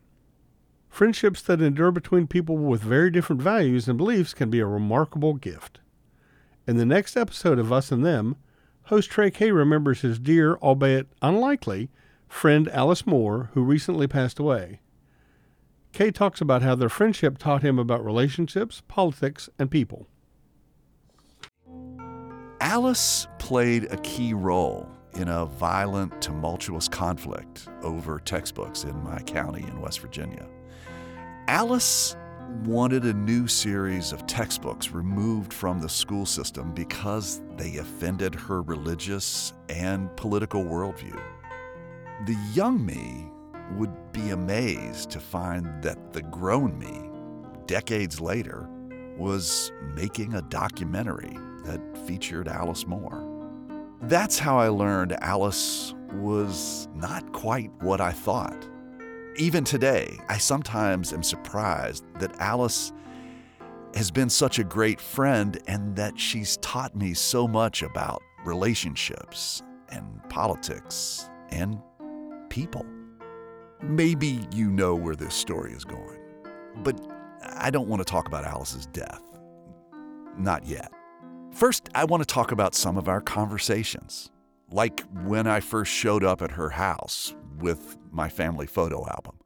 Friendships 0.89 1.41
that 1.43 1.61
endure 1.61 1.91
between 1.91 2.27
people 2.27 2.57
with 2.57 2.81
very 2.81 3.11
different 3.11 3.41
values 3.41 3.87
and 3.87 3.97
beliefs 3.97 4.33
can 4.33 4.49
be 4.49 4.59
a 4.59 4.65
remarkable 4.65 5.35
gift. 5.35 5.79
In 6.67 6.77
the 6.77 6.85
next 6.85 7.15
episode 7.15 7.59
of 7.59 7.71
Us 7.71 7.91
and 7.91 8.05
Them, 8.05 8.35
host 8.83 9.09
Trey 9.09 9.31
Kay 9.31 9.51
remembers 9.51 10.01
his 10.01 10.19
dear, 10.19 10.55
albeit 10.55 11.07
unlikely, 11.21 11.89
friend 12.27 12.69
Alice 12.69 13.05
Moore, 13.05 13.51
who 13.53 13.61
recently 13.61 14.07
passed 14.07 14.39
away. 14.39 14.81
Kay 15.93 16.11
talks 16.11 16.41
about 16.41 16.61
how 16.61 16.73
their 16.75 16.89
friendship 16.89 17.37
taught 17.37 17.63
him 17.63 17.77
about 17.77 18.03
relationships, 18.03 18.81
politics, 18.87 19.49
and 19.59 19.69
people. 19.69 20.07
Alice 22.71 23.27
played 23.37 23.91
a 23.91 23.97
key 23.97 24.33
role 24.33 24.87
in 25.15 25.27
a 25.27 25.45
violent, 25.45 26.21
tumultuous 26.21 26.87
conflict 26.87 27.67
over 27.83 28.17
textbooks 28.17 28.85
in 28.85 28.95
my 29.03 29.19
county 29.23 29.61
in 29.61 29.81
West 29.81 29.99
Virginia. 29.99 30.47
Alice 31.49 32.15
wanted 32.63 33.03
a 33.03 33.11
new 33.11 33.45
series 33.45 34.13
of 34.13 34.25
textbooks 34.25 34.91
removed 34.91 35.51
from 35.51 35.81
the 35.81 35.89
school 35.89 36.25
system 36.25 36.73
because 36.73 37.41
they 37.57 37.75
offended 37.75 38.33
her 38.33 38.61
religious 38.61 39.51
and 39.67 40.15
political 40.15 40.63
worldview. 40.63 41.21
The 42.25 42.37
young 42.53 42.85
me 42.85 43.29
would 43.75 44.13
be 44.13 44.29
amazed 44.29 45.09
to 45.09 45.19
find 45.19 45.83
that 45.83 46.13
the 46.13 46.21
grown 46.21 46.79
me, 46.79 47.01
decades 47.65 48.21
later, 48.21 48.69
was 49.17 49.73
making 49.93 50.35
a 50.35 50.41
documentary 50.43 51.37
that 51.65 51.79
featured 52.05 52.47
Alice 52.47 52.85
Moore. 52.87 53.27
That's 54.03 54.39
how 54.39 54.57
I 54.57 54.69
learned 54.69 55.13
Alice 55.21 55.93
was 56.13 56.87
not 56.95 57.31
quite 57.33 57.71
what 57.81 58.01
I 58.01 58.11
thought. 58.11 58.67
Even 59.37 59.63
today, 59.63 60.17
I 60.27 60.37
sometimes 60.37 61.13
am 61.13 61.23
surprised 61.23 62.03
that 62.19 62.35
Alice 62.39 62.91
has 63.93 64.11
been 64.11 64.29
such 64.29 64.59
a 64.59 64.63
great 64.63 64.99
friend 64.99 65.61
and 65.67 65.95
that 65.95 66.19
she's 66.19 66.57
taught 66.57 66.95
me 66.95 67.13
so 67.13 67.47
much 67.47 67.83
about 67.83 68.21
relationships 68.45 69.61
and 69.89 70.05
politics 70.29 71.29
and 71.49 71.79
people. 72.49 72.85
Maybe 73.81 74.47
you 74.53 74.69
know 74.69 74.95
where 74.95 75.15
this 75.15 75.35
story 75.35 75.73
is 75.73 75.83
going, 75.83 76.19
but 76.83 76.99
I 77.55 77.69
don't 77.69 77.87
want 77.87 77.99
to 77.99 78.05
talk 78.05 78.27
about 78.27 78.45
Alice's 78.45 78.85
death. 78.87 79.21
Not 80.37 80.65
yet. 80.65 80.91
First, 81.51 81.89
I 81.93 82.05
want 82.05 82.21
to 82.21 82.25
talk 82.25 82.51
about 82.51 82.73
some 82.73 82.97
of 82.97 83.07
our 83.07 83.21
conversations, 83.21 84.31
like 84.71 85.01
when 85.25 85.47
I 85.47 85.59
first 85.59 85.91
showed 85.91 86.23
up 86.23 86.41
at 86.41 86.51
her 86.51 86.69
house 86.69 87.35
with 87.59 87.97
my 88.11 88.29
family 88.29 88.65
photo 88.65 89.05
album. 89.07 89.37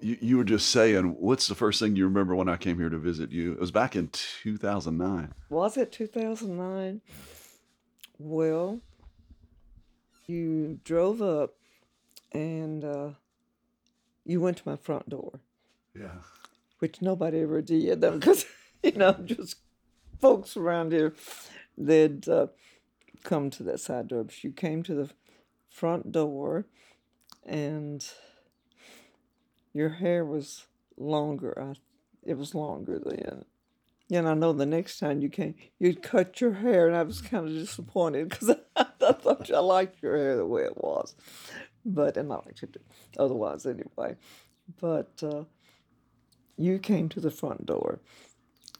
You, 0.00 0.16
you 0.20 0.36
were 0.38 0.44
just 0.44 0.70
saying, 0.70 1.16
what's 1.20 1.46
the 1.46 1.54
first 1.54 1.78
thing 1.78 1.94
you 1.94 2.06
remember 2.06 2.34
when 2.34 2.48
I 2.48 2.56
came 2.56 2.76
here 2.78 2.88
to 2.88 2.98
visit 2.98 3.30
you? 3.30 3.52
It 3.52 3.60
was 3.60 3.70
back 3.70 3.94
in 3.94 4.08
2009. 4.08 5.32
Was 5.48 5.76
it 5.76 5.92
2009? 5.92 7.00
Well, 8.18 8.80
you 10.26 10.80
drove 10.82 11.22
up 11.22 11.54
and 12.32 12.84
uh, 12.84 13.10
you 14.24 14.40
went 14.40 14.56
to 14.56 14.68
my 14.68 14.76
front 14.76 15.08
door. 15.08 15.40
Yeah. 15.94 16.18
Which 16.78 17.00
nobody 17.00 17.42
ever 17.42 17.60
did, 17.62 18.00
because, 18.00 18.44
you 18.82 18.92
know, 18.92 19.12
just 19.24 19.56
folks 20.22 20.56
around 20.56 20.92
here, 20.92 21.14
they'd 21.76 22.26
uh, 22.28 22.46
come 23.24 23.50
to 23.50 23.62
that 23.64 23.80
side 23.80 24.08
door. 24.08 24.24
But 24.24 24.42
you 24.42 24.52
came 24.52 24.82
to 24.84 24.94
the 24.94 25.10
front 25.68 26.12
door 26.12 26.64
and 27.44 28.08
your 29.74 29.90
hair 29.90 30.24
was 30.24 30.66
longer. 30.96 31.58
I, 31.60 31.74
it 32.22 32.38
was 32.38 32.54
longer 32.54 32.98
then. 33.04 33.44
And 34.10 34.28
I 34.28 34.34
know 34.34 34.52
the 34.52 34.66
next 34.66 34.98
time 34.98 35.22
you 35.22 35.28
came, 35.28 35.54
you'd 35.78 36.02
cut 36.02 36.40
your 36.40 36.52
hair, 36.52 36.86
and 36.86 36.94
I 36.94 37.02
was 37.02 37.22
kind 37.22 37.46
of 37.46 37.54
disappointed 37.54 38.28
because 38.28 38.50
I, 38.50 38.56
I, 39.00 39.12
thought 39.12 39.50
I 39.50 39.60
liked 39.60 40.02
your 40.02 40.16
hair 40.18 40.36
the 40.36 40.44
way 40.44 40.64
it 40.64 40.76
was, 40.76 41.14
but 41.84 42.18
and 42.18 42.30
I 42.30 42.36
liked 42.36 42.62
it 42.62 42.76
otherwise 43.18 43.64
anyway. 43.64 44.16
But 44.78 45.22
uh, 45.22 45.44
you 46.58 46.78
came 46.78 47.08
to 47.10 47.20
the 47.20 47.30
front 47.30 47.64
door, 47.64 48.00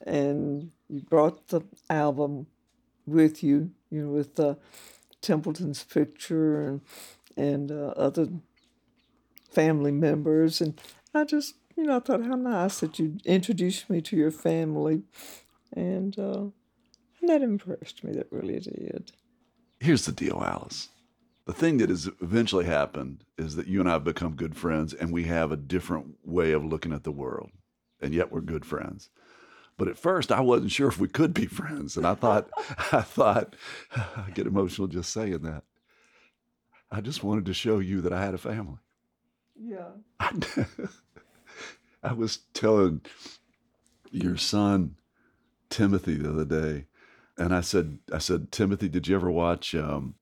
and 0.06 0.70
you 0.88 1.00
brought 1.00 1.48
the 1.48 1.62
album 1.88 2.46
with 3.06 3.42
you, 3.42 3.70
you 3.90 4.04
know, 4.04 4.12
with 4.12 4.38
uh, 4.38 4.54
Templeton's 5.20 5.84
picture 5.84 6.62
and 6.62 6.80
and 7.36 7.70
uh, 7.70 7.94
other 7.96 8.28
family 9.52 9.92
members. 9.92 10.60
And 10.60 10.80
I 11.14 11.24
just, 11.24 11.54
you 11.76 11.84
know, 11.84 11.96
I 11.96 12.00
thought 12.00 12.24
how 12.24 12.34
nice 12.34 12.80
that 12.80 12.98
you 12.98 13.18
introduced 13.24 13.88
me 13.90 14.00
to 14.02 14.16
your 14.16 14.30
family. 14.30 15.02
And, 15.74 16.18
uh, 16.18 16.46
and 17.20 17.28
that 17.28 17.42
impressed 17.42 18.04
me, 18.04 18.12
that 18.12 18.26
really 18.30 18.58
did. 18.60 19.12
Here's 19.80 20.04
the 20.04 20.12
deal, 20.12 20.42
Alice. 20.44 20.88
The 21.44 21.52
thing 21.52 21.78
that 21.78 21.90
has 21.90 22.08
eventually 22.20 22.66
happened 22.66 23.24
is 23.36 23.56
that 23.56 23.66
you 23.66 23.80
and 23.80 23.88
I 23.88 23.94
have 23.94 24.04
become 24.04 24.36
good 24.36 24.56
friends 24.56 24.94
and 24.94 25.12
we 25.12 25.24
have 25.24 25.50
a 25.50 25.56
different 25.56 26.16
way 26.24 26.52
of 26.52 26.64
looking 26.64 26.92
at 26.92 27.04
the 27.04 27.10
world. 27.10 27.50
And 28.00 28.14
yet 28.14 28.32
we're 28.32 28.40
good 28.40 28.64
friends. 28.64 29.10
But 29.82 29.90
at 29.90 29.98
first 29.98 30.30
I 30.30 30.40
wasn't 30.40 30.70
sure 30.70 30.86
if 30.86 31.00
we 31.00 31.08
could 31.08 31.34
be 31.34 31.46
friends. 31.46 31.96
And 31.96 32.06
I 32.06 32.14
thought, 32.14 32.48
I 32.92 33.00
thought, 33.00 33.56
I 33.96 34.30
get 34.32 34.46
emotional 34.46 34.86
just 34.86 35.12
saying 35.12 35.42
that. 35.42 35.64
I 36.88 37.00
just 37.00 37.24
wanted 37.24 37.46
to 37.46 37.52
show 37.52 37.80
you 37.80 38.00
that 38.02 38.12
I 38.12 38.24
had 38.24 38.32
a 38.32 38.38
family. 38.38 38.78
Yeah. 39.60 39.88
I 40.20 42.12
was 42.14 42.42
telling 42.54 43.00
your 44.12 44.36
son 44.36 44.94
Timothy 45.68 46.14
the 46.14 46.30
other 46.30 46.44
day, 46.44 46.86
and 47.36 47.52
I 47.52 47.60
said, 47.60 47.98
I 48.12 48.18
said, 48.18 48.52
Timothy, 48.52 48.88
did 48.88 49.08
you 49.08 49.16
ever 49.16 49.32
watch? 49.32 49.74
Um, 49.74 50.14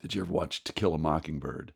did 0.00 0.14
you 0.14 0.22
ever 0.22 0.32
watch 0.32 0.62
To 0.62 0.72
Kill 0.72 0.94
a 0.94 0.98
Mockingbird? 0.98 1.72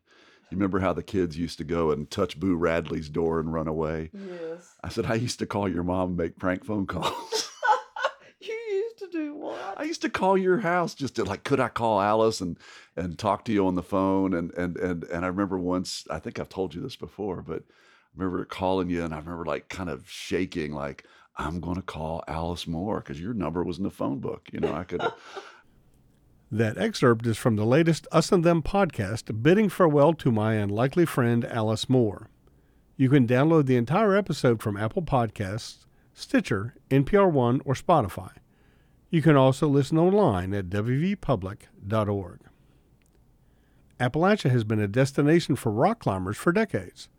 You 0.53 0.57
remember 0.57 0.81
how 0.81 0.93
the 0.93 1.01
kids 1.01 1.35
used 1.35 1.57
to 1.57 1.63
go 1.63 1.89
and 1.89 2.07
touch 2.11 2.39
Boo 2.39 2.55
Radley's 2.55 3.09
door 3.09 3.39
and 3.39 3.51
run 3.51 3.67
away? 3.67 4.11
Yes. 4.13 4.75
I 4.83 4.89
said 4.89 5.07
I 5.07 5.15
used 5.15 5.39
to 5.39 5.47
call 5.47 5.67
your 5.67 5.81
mom 5.81 6.09
and 6.09 6.17
make 6.17 6.37
prank 6.37 6.63
phone 6.63 6.85
calls. 6.85 7.49
you 8.39 8.53
used 8.53 8.99
to 8.99 9.07
do 9.07 9.33
what? 9.33 9.73
I 9.75 9.81
used 9.81 10.03
to 10.03 10.11
call 10.11 10.37
your 10.37 10.59
house 10.59 10.93
just 10.93 11.15
to 11.15 11.23
like, 11.23 11.43
could 11.43 11.59
I 11.59 11.69
call 11.69 11.99
Alice 11.99 12.39
and 12.39 12.59
and 12.95 13.17
talk 13.17 13.45
to 13.45 13.51
you 13.51 13.65
on 13.65 13.73
the 13.73 13.81
phone? 13.81 14.35
And 14.35 14.53
and 14.53 14.77
and 14.77 15.05
and 15.05 15.25
I 15.25 15.27
remember 15.29 15.57
once, 15.57 16.05
I 16.11 16.19
think 16.19 16.37
I've 16.37 16.49
told 16.49 16.75
you 16.75 16.81
this 16.81 16.97
before, 16.97 17.41
but 17.41 17.63
I 17.63 18.15
remember 18.15 18.45
calling 18.45 18.91
you, 18.91 19.03
and 19.03 19.11
I 19.11 19.17
remember 19.17 19.45
like 19.45 19.69
kind 19.69 19.89
of 19.89 20.07
shaking, 20.07 20.71
like 20.71 21.03
I'm 21.35 21.61
going 21.61 21.77
to 21.77 21.81
call 21.81 22.23
Alice 22.27 22.67
Moore 22.67 22.99
because 22.99 23.19
your 23.19 23.33
number 23.33 23.63
was 23.63 23.79
in 23.79 23.85
the 23.85 23.89
phone 23.89 24.19
book. 24.19 24.49
You 24.51 24.59
know, 24.59 24.71
I 24.75 24.83
could. 24.83 25.01
That 26.53 26.77
excerpt 26.77 27.25
is 27.25 27.39
from 27.39 27.55
the 27.55 27.65
latest 27.65 28.05
Us 28.11 28.31
and 28.31 28.43
Them 28.43 28.61
podcast, 28.61 29.41
Bidding 29.41 29.69
Farewell 29.69 30.13
to 30.13 30.31
My 30.31 30.53
Unlikely 30.53 31.03
Friend 31.03 31.43
Alice 31.45 31.89
Moore. 31.89 32.29
You 32.95 33.09
can 33.09 33.25
download 33.25 33.65
the 33.65 33.75
entire 33.75 34.15
episode 34.15 34.61
from 34.61 34.77
Apple 34.77 35.01
Podcasts, 35.01 35.87
Stitcher, 36.13 36.75
NPR 36.91 37.31
One, 37.31 37.59
or 37.65 37.73
Spotify. 37.73 38.33
You 39.09 39.23
can 39.23 39.35
also 39.35 39.67
listen 39.67 39.97
online 39.97 40.53
at 40.53 40.69
wvpublic.org. 40.69 42.39
Appalachia 43.99 44.51
has 44.51 44.63
been 44.63 44.79
a 44.79 44.87
destination 44.87 45.55
for 45.55 45.71
rock 45.71 46.01
climbers 46.01 46.37
for 46.37 46.51
decades. 46.51 47.09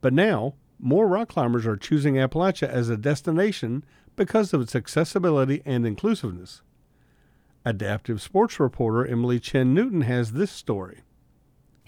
But 0.00 0.12
now, 0.12 0.54
more 0.80 1.06
rock 1.06 1.28
climbers 1.28 1.66
are 1.66 1.76
choosing 1.76 2.14
Appalachia 2.14 2.68
as 2.68 2.88
a 2.88 2.96
destination 2.96 3.84
because 4.16 4.52
of 4.52 4.60
its 4.60 4.74
accessibility 4.74 5.62
and 5.64 5.86
inclusiveness. 5.86 6.62
Adaptive 7.64 8.20
sports 8.20 8.58
reporter 8.58 9.06
Emily 9.06 9.38
Chen 9.38 9.72
Newton 9.72 10.00
has 10.00 10.32
this 10.32 10.50
story. 10.50 11.02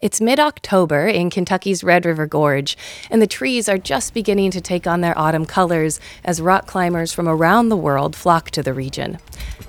It's 0.01 0.21
mid 0.21 0.39
October 0.39 1.07
in 1.07 1.31
Kentucky's 1.31 1.83
Red 1.83 2.07
River 2.07 2.27
Gorge, 2.27 2.77
and 3.11 3.21
the 3.21 3.27
trees 3.27 3.69
are 3.69 3.79
just 3.79 4.15
beginning 4.15 4.53
to 4.53 4.61
take 4.61 4.87
on 4.87 5.01
their 5.01 5.19
autumn 5.19 5.47
colors 5.47 5.99
as 6.25 6.41
rock 6.41 6.67
climbers 6.67 7.13
from 7.13 7.29
around 7.29 7.71
the 7.71 7.77
world 7.77 8.15
flock 8.15 8.53
to 8.53 8.63
the 8.63 8.73
region. 8.73 9.19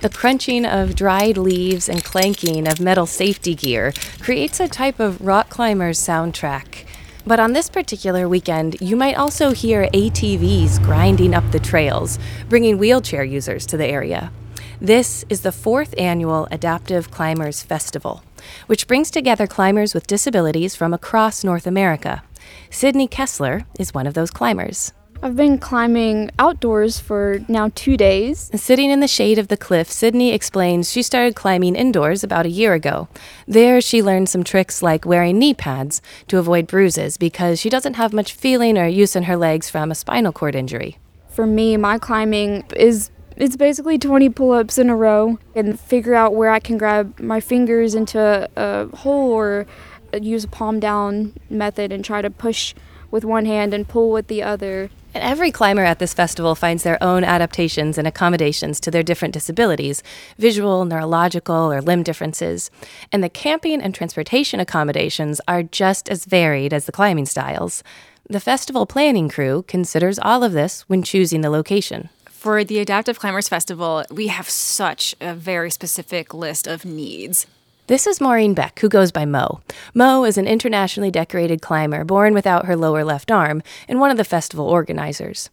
The 0.02 0.10
crunching 0.10 0.66
of 0.66 0.96
dried 0.96 1.38
leaves 1.38 1.90
and 1.90 2.04
clanking 2.04 2.68
of 2.68 2.80
metal 2.80 3.08
safety 3.08 3.56
gear 3.56 3.92
creates 4.20 4.60
a 4.60 4.68
type 4.68 5.00
of 5.00 5.22
rock 5.22 5.50
climber's 5.50 6.00
soundtrack. 6.00 6.86
But 7.26 7.40
on 7.40 7.54
this 7.54 7.70
particular 7.70 8.30
weekend, 8.30 8.80
you 8.80 8.96
might 8.96 9.16
also 9.16 9.54
hear 9.54 9.90
ATVs 9.92 10.84
grinding 10.84 11.34
up 11.34 11.50
the 11.52 11.60
trails, 11.60 12.20
bringing 12.48 12.78
wheelchair 12.78 13.24
users 13.24 13.66
to 13.68 13.78
the 13.78 13.88
area. 13.88 14.32
This 14.82 15.24
is 15.30 15.42
the 15.42 15.54
fourth 15.54 15.96
annual 15.98 16.50
Adaptive 16.52 17.10
Climbers 17.10 17.64
Festival, 17.64 18.24
which 18.68 18.88
brings 18.88 19.10
together 19.10 19.48
climbers 19.48 19.94
with 19.94 20.06
disabilities 20.06 20.76
from 20.76 20.94
across 20.94 21.46
North 21.46 21.66
America. 21.66 22.24
Sydney 22.70 23.08
Kessler 23.08 23.66
is 23.80 23.94
one 23.94 24.06
of 24.06 24.16
those 24.16 24.32
climbers. 24.32 24.92
I've 25.24 25.38
been 25.38 25.60
climbing 25.60 26.30
outdoors 26.38 27.00
for 27.00 27.40
now 27.48 27.72
two 27.74 27.96
days. 27.96 28.52
Sitting 28.54 28.92
in 28.92 29.00
the 29.00 29.08
shade 29.08 29.40
of 29.40 29.48
the 29.48 29.56
cliff, 29.56 29.90
Sydney 29.90 30.34
explains 30.34 30.92
she 30.92 31.02
started 31.02 31.36
climbing 31.36 31.78
indoors 31.78 32.22
about 32.22 32.46
a 32.46 32.50
year 32.50 32.74
ago. 32.74 33.08
There, 33.48 33.80
she 33.80 34.04
learned 34.04 34.28
some 34.28 34.44
tricks 34.44 34.84
like 34.84 35.06
wearing 35.06 35.40
knee 35.40 35.54
pads 35.54 36.02
to 36.28 36.38
avoid 36.38 36.68
bruises 36.68 37.16
because 37.18 37.62
she 37.62 37.70
doesn't 37.70 37.94
have 37.96 38.12
much 38.12 38.34
feeling 38.34 38.78
or 38.78 38.88
use 38.88 39.16
in 39.16 39.24
her 39.24 39.38
legs 39.38 39.70
from 39.70 39.90
a 39.90 39.96
spinal 39.96 40.34
cord 40.34 40.54
injury. 40.54 40.98
For 41.30 41.46
me, 41.46 41.76
my 41.78 41.98
climbing 41.98 42.66
is 42.76 43.10
it's 43.38 43.56
basically 43.56 43.98
20 43.98 44.30
pull-ups 44.30 44.78
in 44.78 44.90
a 44.90 44.96
row 44.96 45.40
and 45.56 45.80
figure 45.80 46.16
out 46.16 46.36
where 46.36 46.50
I 46.50 46.60
can 46.60 46.78
grab 46.78 47.20
my 47.20 47.40
fingers 47.40 47.96
into 47.96 48.20
a, 48.20 48.48
a 48.56 48.96
hole 48.96 49.32
or 49.32 49.66
use 50.22 50.46
a 50.46 50.48
palm 50.48 50.80
down 50.80 51.34
method 51.50 51.92
and 51.92 52.04
try 52.04 52.22
to 52.22 52.30
push 52.30 52.74
with 53.12 53.24
one 53.24 53.46
hand 53.46 53.74
and 53.74 53.88
pull 53.88 54.12
with 54.12 54.28
the 54.28 54.44
other. 54.44 54.90
And 55.14 55.24
every 55.24 55.52
climber 55.52 55.84
at 55.84 56.00
this 56.00 56.14
festival 56.14 56.56
finds 56.56 56.84
their 56.84 57.02
own 57.02 57.24
adaptations 57.24 57.98
and 57.98 58.08
accommodations 58.08 58.80
to 58.82 58.92
their 58.92 59.04
different 59.04 59.34
disabilities 59.34 60.04
visual, 60.38 60.84
neurological, 60.86 61.72
or 61.72 61.82
limb 61.82 62.04
differences. 62.04 62.70
And 63.12 63.24
the 63.24 63.30
camping 63.30 63.82
and 63.82 63.96
transportation 63.96 64.60
accommodations 64.60 65.40
are 65.48 65.64
just 65.64 66.10
as 66.10 66.26
varied 66.26 66.74
as 66.74 66.86
the 66.86 66.92
climbing 66.92 67.26
styles. 67.26 67.84
The 68.30 68.40
festival 68.40 68.86
planning 68.86 69.30
crew 69.30 69.64
considers 69.68 70.20
all 70.20 70.44
of 70.44 70.52
this 70.52 70.82
when 70.90 71.04
choosing 71.04 71.42
the 71.42 71.50
location. 71.50 72.10
For 72.46 72.64
the 72.64 72.78
Adaptive 72.78 73.18
Climbers 73.18 73.50
Festival, 73.50 74.06
we 74.12 74.28
have 74.28 74.48
such 74.48 75.16
a 75.20 75.34
very 75.34 75.72
specific 75.72 76.32
list 76.32 76.68
of 76.68 76.86
needs. 76.86 77.48
This 77.88 78.06
is 78.06 78.22
Maureen 78.22 78.54
Beck, 78.54 78.78
who 78.82 78.88
goes 78.88 79.12
by 79.12 79.26
Mo. 79.26 79.62
Mo 79.96 80.24
is 80.26 80.38
an 80.38 80.46
internationally 80.46 81.10
decorated 81.10 81.64
climber 81.64 82.04
born 82.04 82.36
without 82.36 82.68
her 82.68 82.76
lower 82.76 83.04
left 83.04 83.32
arm 83.32 83.64
and 83.88 84.00
one 84.00 84.12
of 84.12 84.18
the 84.18 84.24
festival 84.24 84.70
organizers. 84.70 85.50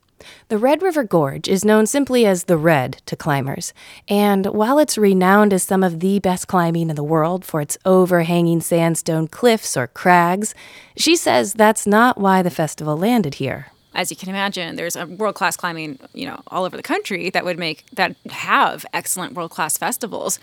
The 0.48 0.59
Red 0.59 0.83
River 0.83 1.02
Gorge 1.02 1.48
is 1.48 1.64
known 1.64 1.87
simply 1.87 2.26
as 2.26 2.44
the 2.44 2.59
Red 2.59 3.00
to 3.07 3.16
climbers, 3.16 3.72
and 4.07 4.44
while 4.44 4.78
it's 4.78 4.98
renowned 4.98 5.55
as 5.55 5.62
some 5.62 5.83
of 5.83 6.00
the 6.00 6.18
best 6.18 6.46
climbing 6.46 6.90
in 6.90 6.96
the 6.96 7.02
world 7.02 7.42
for 7.42 7.62
its 7.62 7.78
overhanging 7.87 8.61
sandstone 8.61 9.28
cliffs 9.28 9.78
or 9.78 9.87
crags, 9.87 10.55
she 10.94 11.16
says 11.16 11.55
that's 11.55 11.87
not 11.87 12.18
why 12.18 12.42
the 12.42 12.50
festival 12.50 12.98
landed 12.98 13.37
here 13.37 13.71
as 13.94 14.11
you 14.11 14.16
can 14.16 14.28
imagine, 14.28 14.76
there's 14.76 14.96
a 14.96 15.07
world 15.07 15.35
class 15.35 15.57
climbing, 15.57 15.98
you 16.14 16.26
know, 16.26 16.40
all 16.48 16.64
over 16.64 16.76
the 16.76 16.83
country 16.83 17.31
that 17.31 17.44
would 17.44 17.59
make 17.59 17.85
that 17.92 18.16
have 18.31 18.87
excellent 18.92 19.35
world 19.35 19.50
class 19.50 19.76
festivals. 19.76 20.38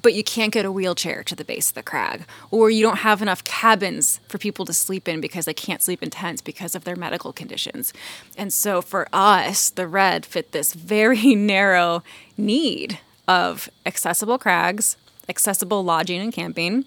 But 0.00 0.12
you 0.12 0.22
can't 0.22 0.52
get 0.52 0.66
a 0.66 0.72
wheelchair 0.72 1.22
to 1.22 1.34
the 1.34 1.44
base 1.44 1.68
of 1.68 1.74
the 1.74 1.82
crag, 1.82 2.26
or 2.50 2.68
you 2.68 2.82
don't 2.82 2.98
have 2.98 3.22
enough 3.22 3.42
cabins 3.44 4.20
for 4.28 4.36
people 4.36 4.66
to 4.66 4.74
sleep 4.74 5.08
in 5.08 5.22
because 5.22 5.46
they 5.46 5.54
can't 5.54 5.80
sleep 5.80 6.02
in 6.02 6.10
tents 6.10 6.42
because 6.42 6.74
of 6.74 6.84
their 6.84 6.96
medical 6.96 7.32
conditions. 7.32 7.94
And 8.36 8.52
so 8.52 8.82
for 8.82 9.08
us, 9.10 9.70
the 9.70 9.86
red 9.86 10.26
fit 10.26 10.52
this 10.52 10.74
very 10.74 11.34
narrow 11.34 12.02
need 12.36 12.98
of 13.26 13.70
accessible 13.86 14.36
crags, 14.36 14.98
accessible 15.30 15.82
lodging 15.82 16.20
and 16.20 16.32
camping, 16.32 16.84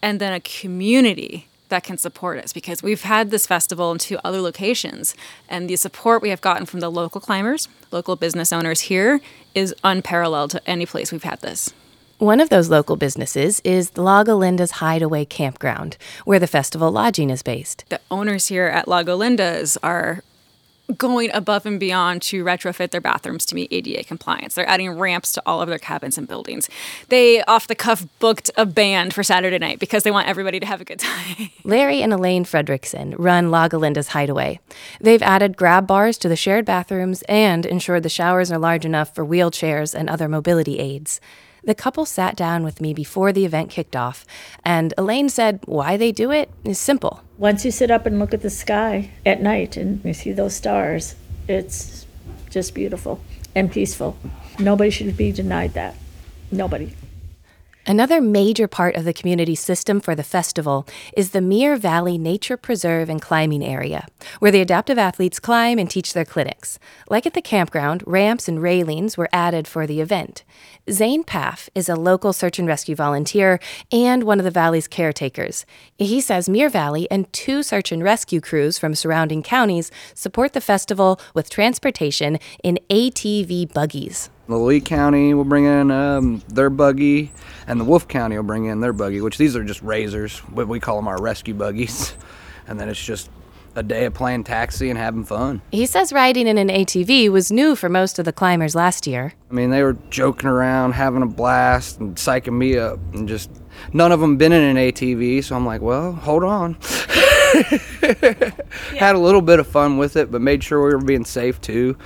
and 0.00 0.20
then 0.20 0.32
a 0.32 0.40
community 0.40 1.48
that 1.68 1.84
can 1.84 1.98
support 1.98 2.38
us 2.38 2.52
because 2.52 2.82
we've 2.82 3.02
had 3.02 3.30
this 3.30 3.46
festival 3.46 3.92
in 3.92 3.98
two 3.98 4.18
other 4.24 4.40
locations 4.40 5.14
and 5.48 5.68
the 5.68 5.76
support 5.76 6.22
we 6.22 6.30
have 6.30 6.40
gotten 6.40 6.66
from 6.66 6.80
the 6.80 6.90
local 6.90 7.20
climbers 7.20 7.68
local 7.90 8.16
business 8.16 8.52
owners 8.52 8.82
here 8.82 9.20
is 9.54 9.74
unparalleled 9.84 10.50
to 10.50 10.68
any 10.68 10.86
place 10.86 11.12
we've 11.12 11.22
had 11.22 11.40
this 11.40 11.72
one 12.18 12.40
of 12.40 12.48
those 12.48 12.70
local 12.70 12.96
businesses 12.96 13.60
is 13.60 13.98
Lago 13.98 14.36
Linda's 14.36 14.70
Hideaway 14.70 15.26
Campground, 15.26 15.98
where 16.24 16.38
the 16.38 16.46
festival 16.46 16.90
lodging 16.90 17.28
is 17.28 17.42
based. 17.42 17.84
The 17.90 18.00
owners 18.10 18.46
here 18.46 18.68
at 18.68 18.88
Lago 18.88 19.16
Linda's 19.16 19.76
are 19.82 20.22
going 20.96 21.30
above 21.32 21.66
and 21.66 21.80
beyond 21.80 22.22
to 22.22 22.44
retrofit 22.44 22.90
their 22.90 23.00
bathrooms 23.00 23.44
to 23.46 23.54
meet 23.54 23.72
ADA 23.72 24.04
compliance. 24.04 24.54
They're 24.54 24.68
adding 24.68 24.90
ramps 24.90 25.32
to 25.32 25.42
all 25.44 25.60
of 25.60 25.68
their 25.68 25.78
cabins 25.78 26.16
and 26.16 26.28
buildings. 26.28 26.68
They, 27.08 27.42
off 27.44 27.66
the 27.66 27.74
cuff, 27.74 28.06
booked 28.18 28.50
a 28.56 28.64
band 28.64 29.12
for 29.12 29.22
Saturday 29.22 29.58
night 29.58 29.78
because 29.78 30.02
they 30.02 30.10
want 30.10 30.28
everybody 30.28 30.60
to 30.60 30.66
have 30.66 30.80
a 30.80 30.84
good 30.84 31.00
time. 31.00 31.50
Larry 31.64 32.02
and 32.02 32.12
Elaine 32.12 32.44
Fredrickson 32.44 33.14
run 33.18 33.50
Lago 33.50 33.78
Linda's 33.78 34.08
Hideaway. 34.08 34.60
They've 35.00 35.22
added 35.22 35.56
grab 35.56 35.86
bars 35.86 36.18
to 36.18 36.28
the 36.28 36.36
shared 36.36 36.64
bathrooms 36.64 37.22
and 37.28 37.66
ensured 37.66 38.02
the 38.02 38.08
showers 38.08 38.52
are 38.52 38.58
large 38.58 38.84
enough 38.84 39.14
for 39.14 39.24
wheelchairs 39.24 39.94
and 39.94 40.08
other 40.08 40.28
mobility 40.28 40.78
aids. 40.78 41.20
The 41.66 41.74
couple 41.74 42.06
sat 42.06 42.36
down 42.36 42.62
with 42.62 42.80
me 42.80 42.94
before 42.94 43.32
the 43.32 43.44
event 43.44 43.70
kicked 43.70 43.96
off, 43.96 44.24
and 44.64 44.94
Elaine 44.96 45.28
said 45.28 45.58
why 45.66 45.96
they 45.96 46.12
do 46.12 46.30
it 46.30 46.48
is 46.62 46.78
simple. 46.78 47.22
Once 47.38 47.64
you 47.64 47.72
sit 47.72 47.90
up 47.90 48.06
and 48.06 48.20
look 48.20 48.32
at 48.32 48.42
the 48.42 48.50
sky 48.50 49.10
at 49.26 49.42
night 49.42 49.76
and 49.76 50.00
you 50.04 50.14
see 50.14 50.30
those 50.30 50.54
stars, 50.54 51.16
it's 51.48 52.06
just 52.50 52.72
beautiful 52.72 53.20
and 53.56 53.72
peaceful. 53.72 54.16
Nobody 54.60 54.90
should 54.90 55.16
be 55.16 55.32
denied 55.32 55.74
that. 55.74 55.96
Nobody. 56.52 56.94
Another 57.88 58.20
major 58.20 58.66
part 58.66 58.96
of 58.96 59.04
the 59.04 59.12
community 59.12 59.54
system 59.54 60.00
for 60.00 60.16
the 60.16 60.24
festival 60.24 60.88
is 61.16 61.30
the 61.30 61.40
Muir 61.40 61.76
Valley 61.76 62.18
Nature 62.18 62.56
Preserve 62.56 63.08
and 63.08 63.22
Climbing 63.22 63.64
Area, 63.64 64.08
where 64.40 64.50
the 64.50 64.60
adaptive 64.60 64.98
athletes 64.98 65.38
climb 65.38 65.78
and 65.78 65.88
teach 65.88 66.12
their 66.12 66.24
clinics. 66.24 66.80
Like 67.08 67.26
at 67.26 67.34
the 67.34 67.40
campground, 67.40 68.02
ramps 68.04 68.48
and 68.48 68.60
railings 68.60 69.16
were 69.16 69.28
added 69.32 69.68
for 69.68 69.86
the 69.86 70.00
event. 70.00 70.42
Zane 70.90 71.22
Paff 71.22 71.70
is 71.76 71.88
a 71.88 71.94
local 71.94 72.32
search 72.32 72.58
and 72.58 72.66
rescue 72.66 72.96
volunteer 72.96 73.60
and 73.92 74.24
one 74.24 74.40
of 74.40 74.44
the 74.44 74.50
valley's 74.50 74.88
caretakers. 74.88 75.64
He 75.96 76.20
says 76.20 76.48
Muir 76.48 76.68
Valley 76.68 77.08
and 77.08 77.32
two 77.32 77.62
search 77.62 77.92
and 77.92 78.02
rescue 78.02 78.40
crews 78.40 78.78
from 78.78 78.96
surrounding 78.96 79.44
counties 79.44 79.92
support 80.12 80.54
the 80.54 80.60
festival 80.60 81.20
with 81.34 81.50
transportation 81.50 82.40
in 82.64 82.80
ATV 82.90 83.72
buggies. 83.72 84.28
The 84.48 84.56
Lee 84.56 84.80
County 84.80 85.34
will 85.34 85.44
bring 85.44 85.64
in 85.64 85.90
um, 85.90 86.42
their 86.48 86.70
buggy, 86.70 87.32
and 87.66 87.80
the 87.80 87.84
Wolfe 87.84 88.06
County 88.06 88.36
will 88.36 88.44
bring 88.44 88.66
in 88.66 88.80
their 88.80 88.92
buggy, 88.92 89.20
which 89.20 89.38
these 89.38 89.56
are 89.56 89.64
just 89.64 89.82
razors, 89.82 90.40
but 90.48 90.68
we 90.68 90.78
call 90.78 90.96
them 90.96 91.08
our 91.08 91.20
rescue 91.20 91.54
buggies. 91.54 92.14
And 92.68 92.80
then 92.80 92.88
it's 92.88 93.04
just 93.04 93.30
a 93.76 93.82
day 93.84 94.06
of 94.06 94.14
playing 94.14 94.42
taxi 94.42 94.90
and 94.90 94.98
having 94.98 95.22
fun. 95.22 95.62
He 95.70 95.86
says 95.86 96.12
riding 96.12 96.48
in 96.48 96.58
an 96.58 96.68
ATV 96.68 97.28
was 97.28 97.52
new 97.52 97.76
for 97.76 97.88
most 97.88 98.18
of 98.18 98.24
the 98.24 98.32
climbers 98.32 98.74
last 98.74 99.06
year. 99.06 99.34
I 99.48 99.54
mean, 99.54 99.70
they 99.70 99.84
were 99.84 99.92
joking 100.10 100.48
around, 100.48 100.94
having 100.94 101.22
a 101.22 101.26
blast, 101.26 102.00
and 102.00 102.16
psyching 102.16 102.58
me 102.58 102.76
up, 102.76 102.98
and 103.14 103.28
just 103.28 103.50
none 103.92 104.10
of 104.10 104.18
them 104.18 104.36
been 104.36 104.50
in 104.50 104.76
an 104.76 104.76
ATV, 104.76 105.44
so 105.44 105.54
I'm 105.54 105.64
like, 105.64 105.80
well, 105.80 106.10
hold 106.10 106.42
on. 106.42 106.74
Had 108.98 109.14
a 109.14 109.18
little 109.18 109.42
bit 109.42 109.60
of 109.60 109.66
fun 109.68 109.98
with 109.98 110.16
it, 110.16 110.32
but 110.32 110.40
made 110.40 110.64
sure 110.64 110.82
we 110.84 110.92
were 110.92 111.00
being 111.00 111.24
safe 111.24 111.60
too. 111.60 111.96